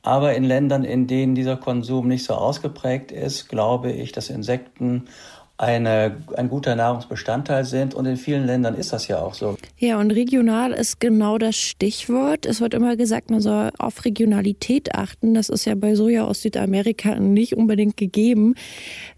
Aber 0.00 0.34
in 0.34 0.44
Ländern, 0.44 0.84
in 0.84 1.08
denen 1.08 1.34
dieser 1.34 1.58
Konsum 1.58 2.08
nicht 2.08 2.24
so 2.24 2.32
ausgeprägt 2.32 3.12
ist, 3.12 3.50
glaube 3.50 3.92
ich, 3.92 4.12
dass 4.12 4.30
Insekten 4.30 5.08
eine, 5.58 6.16
ein 6.36 6.48
guter 6.48 6.76
Nahrungsbestandteil 6.76 7.64
sind. 7.64 7.94
Und 7.94 8.06
in 8.06 8.16
vielen 8.16 8.46
Ländern 8.46 8.74
ist 8.74 8.92
das 8.92 9.08
ja 9.08 9.20
auch 9.20 9.34
so. 9.34 9.56
Ja, 9.78 9.98
und 9.98 10.10
regional 10.10 10.72
ist 10.72 11.00
genau 11.00 11.38
das 11.38 11.56
Stichwort. 11.56 12.46
Es 12.46 12.60
wird 12.60 12.74
immer 12.74 12.96
gesagt, 12.96 13.30
man 13.30 13.40
soll 13.40 13.70
auf 13.78 14.04
Regionalität 14.04 14.94
achten. 14.94 15.34
Das 15.34 15.48
ist 15.48 15.64
ja 15.64 15.74
bei 15.74 15.94
Soja 15.94 16.24
aus 16.24 16.42
Südamerika 16.42 17.18
nicht 17.18 17.56
unbedingt 17.56 17.96
gegeben. 17.96 18.54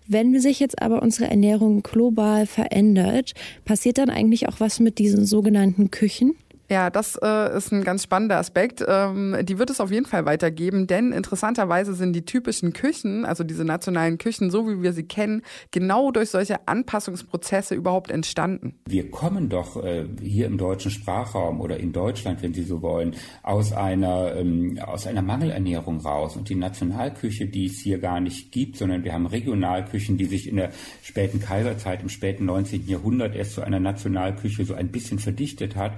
Wenn 0.07 0.40
sich 0.40 0.59
jetzt 0.61 0.81
aber 0.81 1.03
unsere 1.03 1.31
Ernährung 1.31 1.83
global 1.83 2.46
verändert, 2.46 3.35
passiert 3.64 3.98
dann 3.98 4.09
eigentlich 4.09 4.48
auch 4.48 4.59
was 4.59 4.81
mit 4.81 4.98
diesen 4.98 5.27
sogenannten 5.27 5.90
Küchen? 5.90 6.35
Ja, 6.71 6.91
das 6.91 7.19
äh, 7.23 7.57
ist 7.57 7.73
ein 7.73 7.83
ganz 7.83 8.03
spannender 8.03 8.37
Aspekt. 8.37 8.85
Ähm, 8.87 9.37
die 9.43 9.59
wird 9.59 9.71
es 9.71 9.81
auf 9.81 9.91
jeden 9.91 10.05
Fall 10.05 10.27
weitergeben, 10.27 10.87
denn 10.87 11.13
interessanterweise 11.13 11.95
sind 11.95 12.13
die 12.13 12.27
typischen 12.27 12.75
Küchen, 12.75 13.25
also 13.25 13.43
diese 13.43 13.65
nationalen 13.65 14.19
Küchen, 14.19 14.51
so 14.51 14.69
wie 14.69 14.83
wir 14.83 14.93
sie 14.93 15.05
kennen, 15.05 15.43
genau 15.71 16.11
durch 16.11 16.29
solche 16.29 16.69
Anpassungsprozesse 16.69 17.75
überhaupt 17.75 18.11
entstanden. 18.11 18.75
Wir 18.87 19.11
kommen 19.11 19.49
doch 19.49 19.83
äh, 19.83 20.05
hier 20.21 20.47
im 20.47 20.59
deutschen 20.59 20.91
Sprachraum 20.91 21.63
oder 21.63 21.79
in 21.79 21.93
Deutschland, 21.93 22.43
wenn 22.43 22.53
Sie 22.53 22.65
so 22.65 22.83
wollen, 22.83 23.15
aus 23.43 23.73
einer, 23.73 24.37
ähm, 24.37 24.79
aus 24.85 25.07
einer 25.07 25.23
Mangelernährung 25.23 26.01
raus. 26.01 26.37
Und 26.37 26.51
die 26.51 26.55
Nationalküche, 26.55 27.47
die 27.47 27.67
es 27.67 27.79
hier 27.79 27.99
gar 27.99 28.21
nicht 28.21 28.53
gibt, 28.53 28.77
sondern 28.77 29.05
wir 29.05 29.15
haben 29.15 29.27
Regionalküchen, 29.27 30.19
die 30.19 30.27
sich 30.27 30.47
in 30.47 30.57
der 30.57 30.71
späten 31.03 31.41
Kaiserzeit, 31.41 32.03
im 32.03 32.11
späten 32.11 32.45
19. 32.45 32.87
Jahrhundert 32.87 33.35
erst 33.35 33.55
zu 33.55 33.63
einer 33.63 33.81
Nationalküche 33.81 34.67
so 34.67 34.75
ein 34.75 34.89
bisschen 34.89 35.19
verdichtet 35.19 35.75
hat. 35.75 35.93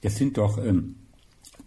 Das 0.00 0.16
sind 0.16 0.38
doch 0.38 0.58
ähm, 0.58 0.96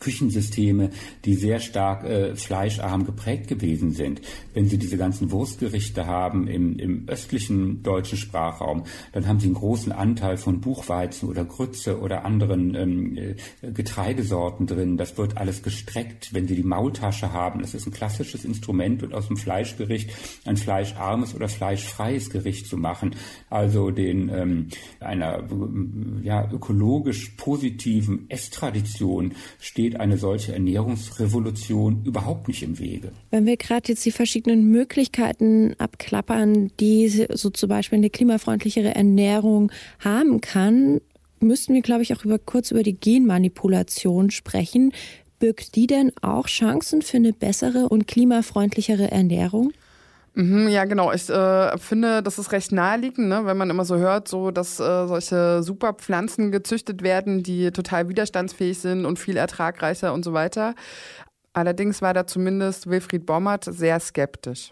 Küchensysteme, 0.01 0.89
die 1.23 1.35
sehr 1.35 1.61
stark 1.61 2.03
äh, 2.03 2.35
fleischarm 2.35 3.05
geprägt 3.05 3.47
gewesen 3.47 3.91
sind. 3.91 4.21
Wenn 4.53 4.67
Sie 4.67 4.77
diese 4.77 4.97
ganzen 4.97 5.31
Wurstgerichte 5.31 6.07
haben 6.07 6.47
im, 6.47 6.77
im 6.77 7.07
östlichen 7.07 7.83
deutschen 7.83 8.17
Sprachraum, 8.17 8.83
dann 9.13 9.27
haben 9.27 9.39
Sie 9.39 9.45
einen 9.45 9.55
großen 9.55 9.93
Anteil 9.93 10.35
von 10.35 10.59
Buchweizen 10.59 11.29
oder 11.29 11.45
Grütze 11.45 11.99
oder 12.01 12.25
anderen 12.25 12.75
ähm, 12.75 13.17
äh, 13.17 13.71
Getreidesorten 13.71 14.67
drin. 14.67 14.97
Das 14.97 15.17
wird 15.17 15.37
alles 15.37 15.63
gestreckt. 15.63 16.33
Wenn 16.33 16.47
Sie 16.47 16.55
die 16.55 16.63
Maultasche 16.63 17.31
haben, 17.31 17.61
das 17.61 17.73
ist 17.73 17.85
ein 17.85 17.93
klassisches 17.93 18.43
Instrument 18.43 19.03
und 19.03 19.13
aus 19.13 19.27
dem 19.27 19.37
Fleischgericht 19.37 20.11
ein 20.45 20.57
fleischarmes 20.57 21.35
oder 21.35 21.47
fleischfreies 21.47 22.29
Gericht 22.29 22.67
zu 22.67 22.75
machen. 22.75 23.15
Also 23.49 23.91
den 23.91 24.29
ähm, 24.29 24.67
einer 24.99 25.43
ja, 26.23 26.49
ökologisch 26.51 27.29
positiven 27.37 28.29
Esstradition 28.29 29.33
steht 29.59 29.90
steht 29.91 29.99
eine 29.99 30.17
solche 30.17 30.53
Ernährungsrevolution 30.53 32.03
überhaupt 32.05 32.47
nicht 32.47 32.63
im 32.63 32.79
Wege. 32.79 33.11
Wenn 33.29 33.45
wir 33.45 33.57
gerade 33.57 33.89
jetzt 33.89 34.05
die 34.05 34.11
verschiedenen 34.11 34.71
Möglichkeiten 34.71 35.75
abklappern, 35.77 36.71
die 36.79 37.09
so 37.09 37.49
zum 37.49 37.69
Beispiel 37.69 37.97
eine 37.97 38.09
klimafreundlichere 38.09 38.95
Ernährung 38.95 39.71
haben 39.99 40.41
kann, 40.41 41.01
müssten 41.39 41.73
wir, 41.73 41.81
glaube 41.81 42.03
ich, 42.03 42.13
auch 42.13 42.23
über, 42.23 42.39
kurz 42.39 42.71
über 42.71 42.83
die 42.83 42.95
Genmanipulation 42.95 44.31
sprechen. 44.31 44.93
Birgt 45.39 45.75
die 45.75 45.87
denn 45.87 46.11
auch 46.21 46.47
Chancen 46.47 47.01
für 47.01 47.17
eine 47.17 47.33
bessere 47.33 47.89
und 47.89 48.07
klimafreundlichere 48.07 49.11
Ernährung? 49.11 49.71
Mhm, 50.33 50.69
ja, 50.69 50.85
genau. 50.85 51.11
Ich 51.11 51.29
äh, 51.29 51.77
finde, 51.77 52.23
das 52.23 52.39
ist 52.39 52.53
recht 52.53 52.71
naheliegend, 52.71 53.27
ne? 53.27 53.45
wenn 53.45 53.57
man 53.57 53.69
immer 53.69 53.83
so 53.83 53.97
hört, 53.97 54.27
so 54.27 54.51
dass 54.51 54.79
äh, 54.79 55.07
solche 55.07 55.61
Superpflanzen 55.61 56.51
gezüchtet 56.51 57.03
werden, 57.03 57.43
die 57.43 57.71
total 57.71 58.07
widerstandsfähig 58.07 58.79
sind 58.79 59.05
und 59.05 59.19
viel 59.19 59.35
ertragreicher 59.35 60.13
und 60.13 60.23
so 60.23 60.31
weiter. 60.33 60.73
Allerdings 61.53 62.01
war 62.01 62.13
da 62.13 62.25
zumindest 62.25 62.89
Wilfried 62.89 63.25
Bommert 63.25 63.65
sehr 63.65 63.99
skeptisch. 63.99 64.69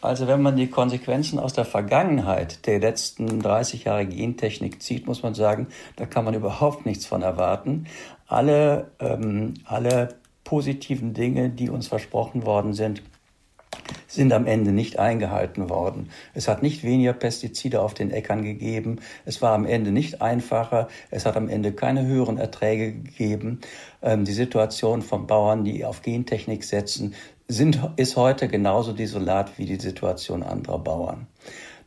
Also 0.00 0.26
wenn 0.26 0.40
man 0.40 0.56
die 0.56 0.68
Konsequenzen 0.68 1.38
aus 1.38 1.52
der 1.52 1.64
Vergangenheit 1.64 2.66
der 2.66 2.78
letzten 2.78 3.40
30 3.40 3.84
Jahre 3.84 4.06
Gentechnik 4.06 4.80
zieht, 4.80 5.06
muss 5.06 5.22
man 5.22 5.34
sagen, 5.34 5.66
da 5.96 6.06
kann 6.06 6.24
man 6.24 6.34
überhaupt 6.34 6.86
nichts 6.86 7.04
von 7.04 7.22
erwarten. 7.22 7.86
Alle, 8.26 8.92
ähm, 9.00 9.54
alle 9.64 10.14
positiven 10.44 11.14
Dinge, 11.14 11.50
die 11.50 11.68
uns 11.68 11.88
versprochen 11.88 12.46
worden 12.46 12.72
sind, 12.72 13.02
sind 14.06 14.32
am 14.32 14.46
Ende 14.46 14.72
nicht 14.72 14.98
eingehalten 14.98 15.68
worden. 15.68 16.10
Es 16.34 16.48
hat 16.48 16.62
nicht 16.62 16.82
weniger 16.82 17.12
Pestizide 17.12 17.80
auf 17.80 17.94
den 17.94 18.10
Äckern 18.10 18.42
gegeben. 18.42 19.00
Es 19.24 19.42
war 19.42 19.52
am 19.52 19.66
Ende 19.66 19.92
nicht 19.92 20.22
einfacher. 20.22 20.88
Es 21.10 21.26
hat 21.26 21.36
am 21.36 21.48
Ende 21.48 21.72
keine 21.72 22.06
höheren 22.06 22.38
Erträge 22.38 22.92
gegeben. 22.92 23.60
Ähm, 24.02 24.24
die 24.24 24.32
Situation 24.32 25.02
von 25.02 25.26
Bauern, 25.26 25.64
die 25.64 25.84
auf 25.84 26.02
Gentechnik 26.02 26.64
setzen, 26.64 27.14
sind, 27.46 27.80
ist 27.96 28.16
heute 28.16 28.48
genauso 28.48 28.92
desolat 28.92 29.58
wie 29.58 29.66
die 29.66 29.80
Situation 29.80 30.42
anderer 30.42 30.78
Bauern. 30.78 31.26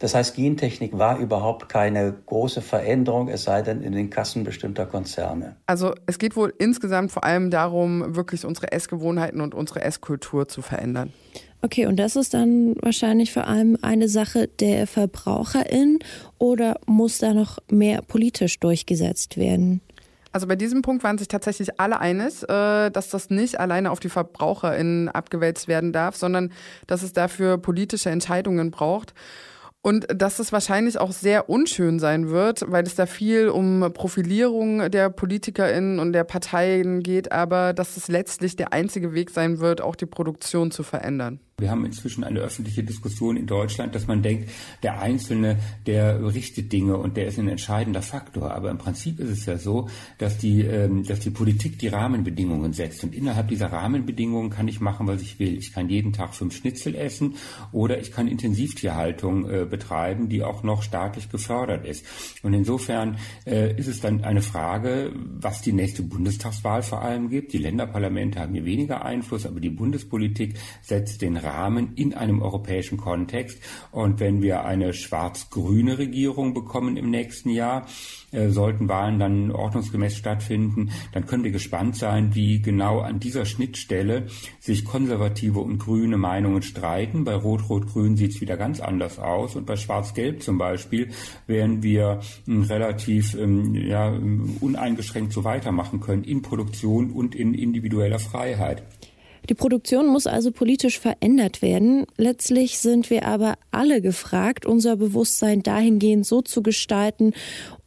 Das 0.01 0.15
heißt, 0.15 0.35
Gentechnik 0.35 0.97
war 0.97 1.19
überhaupt 1.19 1.69
keine 1.69 2.11
große 2.25 2.63
Veränderung, 2.63 3.29
es 3.29 3.43
sei 3.43 3.61
denn 3.61 3.83
in 3.83 3.91
den 3.91 4.09
Kassen 4.09 4.43
bestimmter 4.43 4.87
Konzerne. 4.87 5.57
Also 5.67 5.93
es 6.07 6.17
geht 6.17 6.35
wohl 6.35 6.51
insgesamt 6.57 7.11
vor 7.11 7.23
allem 7.23 7.51
darum, 7.51 8.15
wirklich 8.15 8.43
unsere 8.43 8.71
Essgewohnheiten 8.71 9.41
und 9.41 9.53
unsere 9.53 9.83
Esskultur 9.83 10.47
zu 10.47 10.63
verändern. 10.63 11.13
Okay, 11.61 11.85
und 11.85 11.97
das 11.97 12.15
ist 12.15 12.33
dann 12.33 12.73
wahrscheinlich 12.81 13.31
vor 13.31 13.45
allem 13.45 13.77
eine 13.83 14.09
Sache 14.09 14.47
der 14.47 14.87
Verbraucherin 14.87 15.99
oder 16.39 16.79
muss 16.87 17.19
da 17.19 17.35
noch 17.35 17.59
mehr 17.69 18.01
politisch 18.01 18.59
durchgesetzt 18.59 19.37
werden? 19.37 19.81
Also 20.31 20.47
bei 20.47 20.55
diesem 20.55 20.81
Punkt 20.81 21.03
waren 21.03 21.19
sich 21.19 21.27
tatsächlich 21.27 21.79
alle 21.79 21.99
einig, 21.99 22.41
äh, 22.49 22.89
dass 22.89 23.09
das 23.09 23.29
nicht 23.29 23.59
alleine 23.59 23.91
auf 23.91 23.99
die 23.99 24.09
VerbraucherInnen 24.09 25.09
abgewälzt 25.09 25.67
werden 25.67 25.93
darf, 25.93 26.15
sondern 26.15 26.51
dass 26.87 27.03
es 27.03 27.13
dafür 27.13 27.59
politische 27.59 28.09
Entscheidungen 28.09 28.71
braucht. 28.71 29.13
Und 29.83 30.05
dass 30.13 30.37
es 30.37 30.51
wahrscheinlich 30.51 30.99
auch 30.99 31.11
sehr 31.11 31.49
unschön 31.49 31.97
sein 31.97 32.29
wird, 32.29 32.63
weil 32.67 32.85
es 32.85 32.93
da 32.93 33.07
viel 33.07 33.49
um 33.49 33.91
Profilierung 33.93 34.91
der 34.91 35.09
PolitikerInnen 35.09 35.97
und 35.97 36.13
der 36.13 36.23
Parteien 36.23 37.01
geht, 37.01 37.31
aber 37.31 37.73
dass 37.73 37.97
es 37.97 38.07
letztlich 38.07 38.55
der 38.55 38.73
einzige 38.73 39.13
Weg 39.13 39.31
sein 39.31 39.59
wird, 39.59 39.81
auch 39.81 39.95
die 39.95 40.05
Produktion 40.05 40.69
zu 40.69 40.83
verändern. 40.83 41.39
Wir 41.61 41.69
haben 41.69 41.85
inzwischen 41.85 42.23
eine 42.23 42.39
öffentliche 42.39 42.83
Diskussion 42.83 43.37
in 43.37 43.45
Deutschland, 43.45 43.93
dass 43.93 44.07
man 44.07 44.23
denkt, 44.23 44.49
der 44.81 44.99
Einzelne, 44.99 45.59
der 45.85 46.33
richtet 46.33 46.73
Dinge 46.73 46.97
und 46.97 47.17
der 47.17 47.27
ist 47.27 47.37
ein 47.37 47.47
entscheidender 47.47 48.01
Faktor. 48.01 48.51
Aber 48.51 48.71
im 48.71 48.79
Prinzip 48.79 49.19
ist 49.19 49.29
es 49.29 49.45
ja 49.45 49.57
so, 49.57 49.87
dass 50.17 50.37
die, 50.39 50.61
ähm, 50.61 51.03
dass 51.03 51.19
die 51.19 51.29
Politik 51.29 51.77
die 51.77 51.87
Rahmenbedingungen 51.87 52.73
setzt. 52.73 53.03
Und 53.03 53.13
innerhalb 53.13 53.47
dieser 53.47 53.71
Rahmenbedingungen 53.71 54.49
kann 54.49 54.67
ich 54.67 54.81
machen, 54.81 55.07
was 55.07 55.21
ich 55.21 55.39
will. 55.39 55.55
Ich 55.57 55.71
kann 55.71 55.87
jeden 55.87 56.13
Tag 56.13 56.33
fünf 56.33 56.55
Schnitzel 56.55 56.95
essen 56.95 57.35
oder 57.71 57.99
ich 57.99 58.11
kann 58.11 58.27
Intensivtierhaltung 58.27 59.49
äh, 59.49 59.65
betreiben, 59.65 60.29
die 60.29 60.43
auch 60.43 60.63
noch 60.63 60.81
staatlich 60.81 61.29
gefördert 61.29 61.85
ist. 61.85 62.05
Und 62.41 62.53
insofern 62.53 63.17
äh, 63.45 63.75
ist 63.77 63.87
es 63.87 64.01
dann 64.01 64.23
eine 64.23 64.41
Frage, 64.41 65.13
was 65.15 65.61
die 65.61 65.73
nächste 65.73 66.01
Bundestagswahl 66.01 66.81
vor 66.81 67.03
allem 67.03 67.29
gibt. 67.29 67.53
Die 67.53 67.59
Länderparlamente 67.59 68.39
haben 68.39 68.53
hier 68.53 68.65
weniger 68.65 69.05
Einfluss, 69.05 69.45
aber 69.45 69.59
die 69.59 69.69
Bundespolitik 69.69 70.55
setzt 70.81 71.21
den 71.21 71.37
Rahmen 71.37 71.50
in 71.95 72.13
einem 72.13 72.41
europäischen 72.41 72.97
Kontext. 72.97 73.59
Und 73.91 74.19
wenn 74.19 74.41
wir 74.41 74.65
eine 74.65 74.93
schwarz-grüne 74.93 75.97
Regierung 75.97 76.53
bekommen 76.53 76.97
im 76.97 77.09
nächsten 77.09 77.49
Jahr, 77.49 77.87
äh, 78.31 78.49
sollten 78.49 78.87
Wahlen 78.87 79.19
dann 79.19 79.51
ordnungsgemäß 79.51 80.15
stattfinden, 80.15 80.91
dann 81.11 81.25
können 81.25 81.43
wir 81.43 81.51
gespannt 81.51 81.97
sein, 81.97 82.33
wie 82.33 82.61
genau 82.61 82.99
an 82.99 83.19
dieser 83.19 83.45
Schnittstelle 83.45 84.27
sich 84.59 84.85
konservative 84.85 85.59
und 85.59 85.79
grüne 85.79 86.17
Meinungen 86.17 86.61
streiten. 86.61 87.25
Bei 87.25 87.35
Rot-Rot-Grün 87.35 88.15
sieht 88.15 88.31
es 88.31 88.41
wieder 88.41 88.55
ganz 88.55 88.79
anders 88.79 89.19
aus 89.19 89.55
und 89.55 89.65
bei 89.65 89.75
Schwarz-Gelb 89.75 90.41
zum 90.41 90.57
Beispiel 90.57 91.09
werden 91.47 91.83
wir 91.83 92.21
ähm, 92.47 92.63
relativ 92.63 93.35
ähm, 93.35 93.75
ja, 93.75 94.17
uneingeschränkt 94.61 95.33
so 95.33 95.43
weitermachen 95.43 95.99
können 95.99 96.23
in 96.23 96.41
Produktion 96.41 97.11
und 97.11 97.35
in 97.35 97.53
individueller 97.53 98.19
Freiheit. 98.19 98.83
Die 99.51 99.55
Produktion 99.55 100.07
muss 100.07 100.27
also 100.27 100.49
politisch 100.51 100.97
verändert 100.97 101.61
werden. 101.61 102.05
Letztlich 102.15 102.79
sind 102.79 103.09
wir 103.09 103.25
aber 103.25 103.55
alle 103.69 104.01
gefragt, 104.01 104.65
unser 104.65 104.95
Bewusstsein 104.95 105.61
dahingehend 105.61 106.25
so 106.25 106.41
zu 106.41 106.63
gestalten 106.63 107.33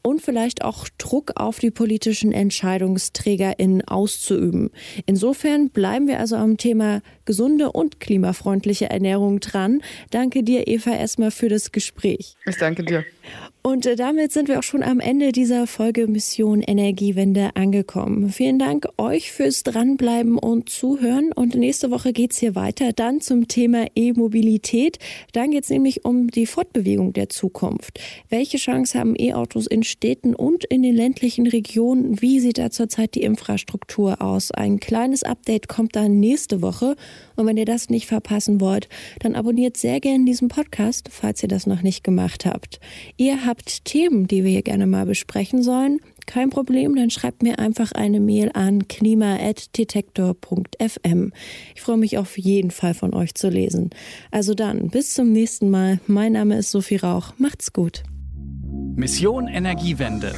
und 0.03 0.21
vielleicht 0.21 0.63
auch 0.63 0.91
Druck 0.99 1.33
auf 1.37 1.61
die 1.61 1.71
politischen 1.71 2.33
EntscheidungsträgerInnen 2.33 3.81
auszuüben. 3.89 4.73
Insofern 5.07 5.71
bleiben 5.71 6.07
wir 6.07 6.19
also 6.19 6.37
am 6.37 6.59
Thema 6.59 7.01
gesunde 7.25 7.73
und 7.73 7.99
klimafreundliche 7.99 8.91
Ernährung 8.91 9.41
dran. 9.41 9.81
Danke 10.11 10.43
dir, 10.43 10.69
Eva, 10.69 10.95
erstmal 10.95 11.31
für 11.31 11.49
das 11.49 11.73
Gespräch. 11.73 12.35
Ich 12.45 12.59
danke 12.59 12.85
dir. 12.85 13.07
Und 13.67 13.87
äh, 13.87 13.97
damit 13.97 14.31
sind 14.31 14.49
wir 14.49 14.59
auch 14.59 14.63
schon 14.63 14.83
am 14.83 15.01
Ende 15.01 15.33
dieser 15.33 15.67
Folge 15.67 16.07
Mission 16.07 16.61
Energiewende 16.61 17.57
angekommen. 17.57 18.29
Vielen 18.29 18.59
Dank 18.59 18.87
euch 18.99 19.33
fürs 19.33 19.63
Dranbleiben 19.63 20.37
und 20.37 20.69
Zuhören. 20.69 21.33
Und 21.33 21.55
nächste 21.55 21.91
Woche 21.91 22.13
geht's 22.13 22.37
hier 22.37 22.55
weiter 22.55 22.93
dann 22.93 23.23
zum 23.23 23.49
Thema 23.49 23.87
E-Mobilität. 23.95 24.99
Dann 25.33 25.51
geht's 25.51 25.71
nämlich 25.71 26.05
um 26.05 26.29
die 26.29 26.45
Fortbewegung 26.45 27.15
der 27.15 27.31
Zukunft. 27.31 28.01
Welche 28.29 28.59
Chance 28.59 28.99
haben 28.99 29.15
E-Autos 29.19 29.67
in 29.67 29.83
Städten 29.83 30.35
und 30.35 30.65
in 30.65 30.83
den 30.83 30.95
ländlichen 30.95 31.47
Regionen? 31.47 32.21
Wie 32.21 32.41
sieht 32.41 32.59
da 32.59 32.71
zurzeit 32.71 33.15
die 33.15 33.23
Infrastruktur 33.23 34.21
aus? 34.21 34.51
Ein 34.51 34.79
kleines 34.79 35.23
Update 35.23 35.69
kommt 35.69 35.97
dann 35.97 36.21
nächste 36.21 36.61
Woche. 36.61 36.97
Und 37.35 37.47
wenn 37.47 37.57
ihr 37.57 37.65
das 37.65 37.89
nicht 37.89 38.09
verpassen 38.09 38.61
wollt, 38.61 38.91
dann 39.21 39.35
abonniert 39.35 39.79
sehr 39.79 40.01
gerne 40.01 40.27
diesen 40.27 40.49
Podcast, 40.49 41.09
falls 41.11 41.43
ihr 41.43 41.49
das 41.49 41.67
noch 41.67 41.81
nicht 41.81 42.05
gemacht 42.05 42.45
habt. 42.45 42.79
Ihr 43.17 43.47
habt 43.55 43.85
Themen, 43.85 44.27
die 44.27 44.43
wir 44.43 44.51
hier 44.51 44.63
gerne 44.63 44.89
mal 44.89 45.07
besprechen 45.07 45.63
sollen. 45.63 46.01
Kein 46.27 46.51
Problem, 46.51 46.97
dann 46.97 47.11
schreibt 47.11 47.45
mir 47.45 47.61
einfach 47.61 47.93
eine 47.93 48.19
Mail 48.19 48.51
an 48.53 48.89
klima.detektor.fm. 48.89 51.33
Ich 51.77 51.81
freue 51.81 51.97
mich 51.97 52.19
auf 52.19 52.37
jeden 52.37 52.73
Fall 52.73 52.95
von 52.95 53.15
euch 53.15 53.37
zu 53.37 53.49
lesen. 53.49 53.91
Also 54.33 54.55
dann, 54.55 54.89
bis 54.89 55.15
zum 55.15 55.31
nächsten 55.31 55.71
Mal. 55.71 56.01
Mein 56.09 56.33
Name 56.33 56.57
ist 56.57 56.73
Sophie 56.73 56.97
Rauch. 56.97 57.35
Macht's 57.39 57.73
gut. 57.73 58.03
Mission 58.97 59.47
Energiewende. 59.47 60.35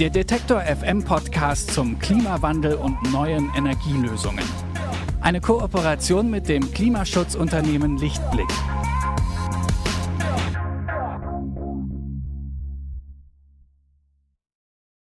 Der 0.00 0.10
Detektor 0.10 0.62
FM 0.62 1.04
Podcast 1.04 1.72
zum 1.72 2.00
Klimawandel 2.00 2.74
und 2.74 3.00
neuen 3.12 3.48
Energielösungen. 3.56 4.42
Eine 5.20 5.40
Kooperation 5.40 6.28
mit 6.30 6.48
dem 6.48 6.72
Klimaschutzunternehmen 6.72 7.98
Lichtblick. 7.98 8.50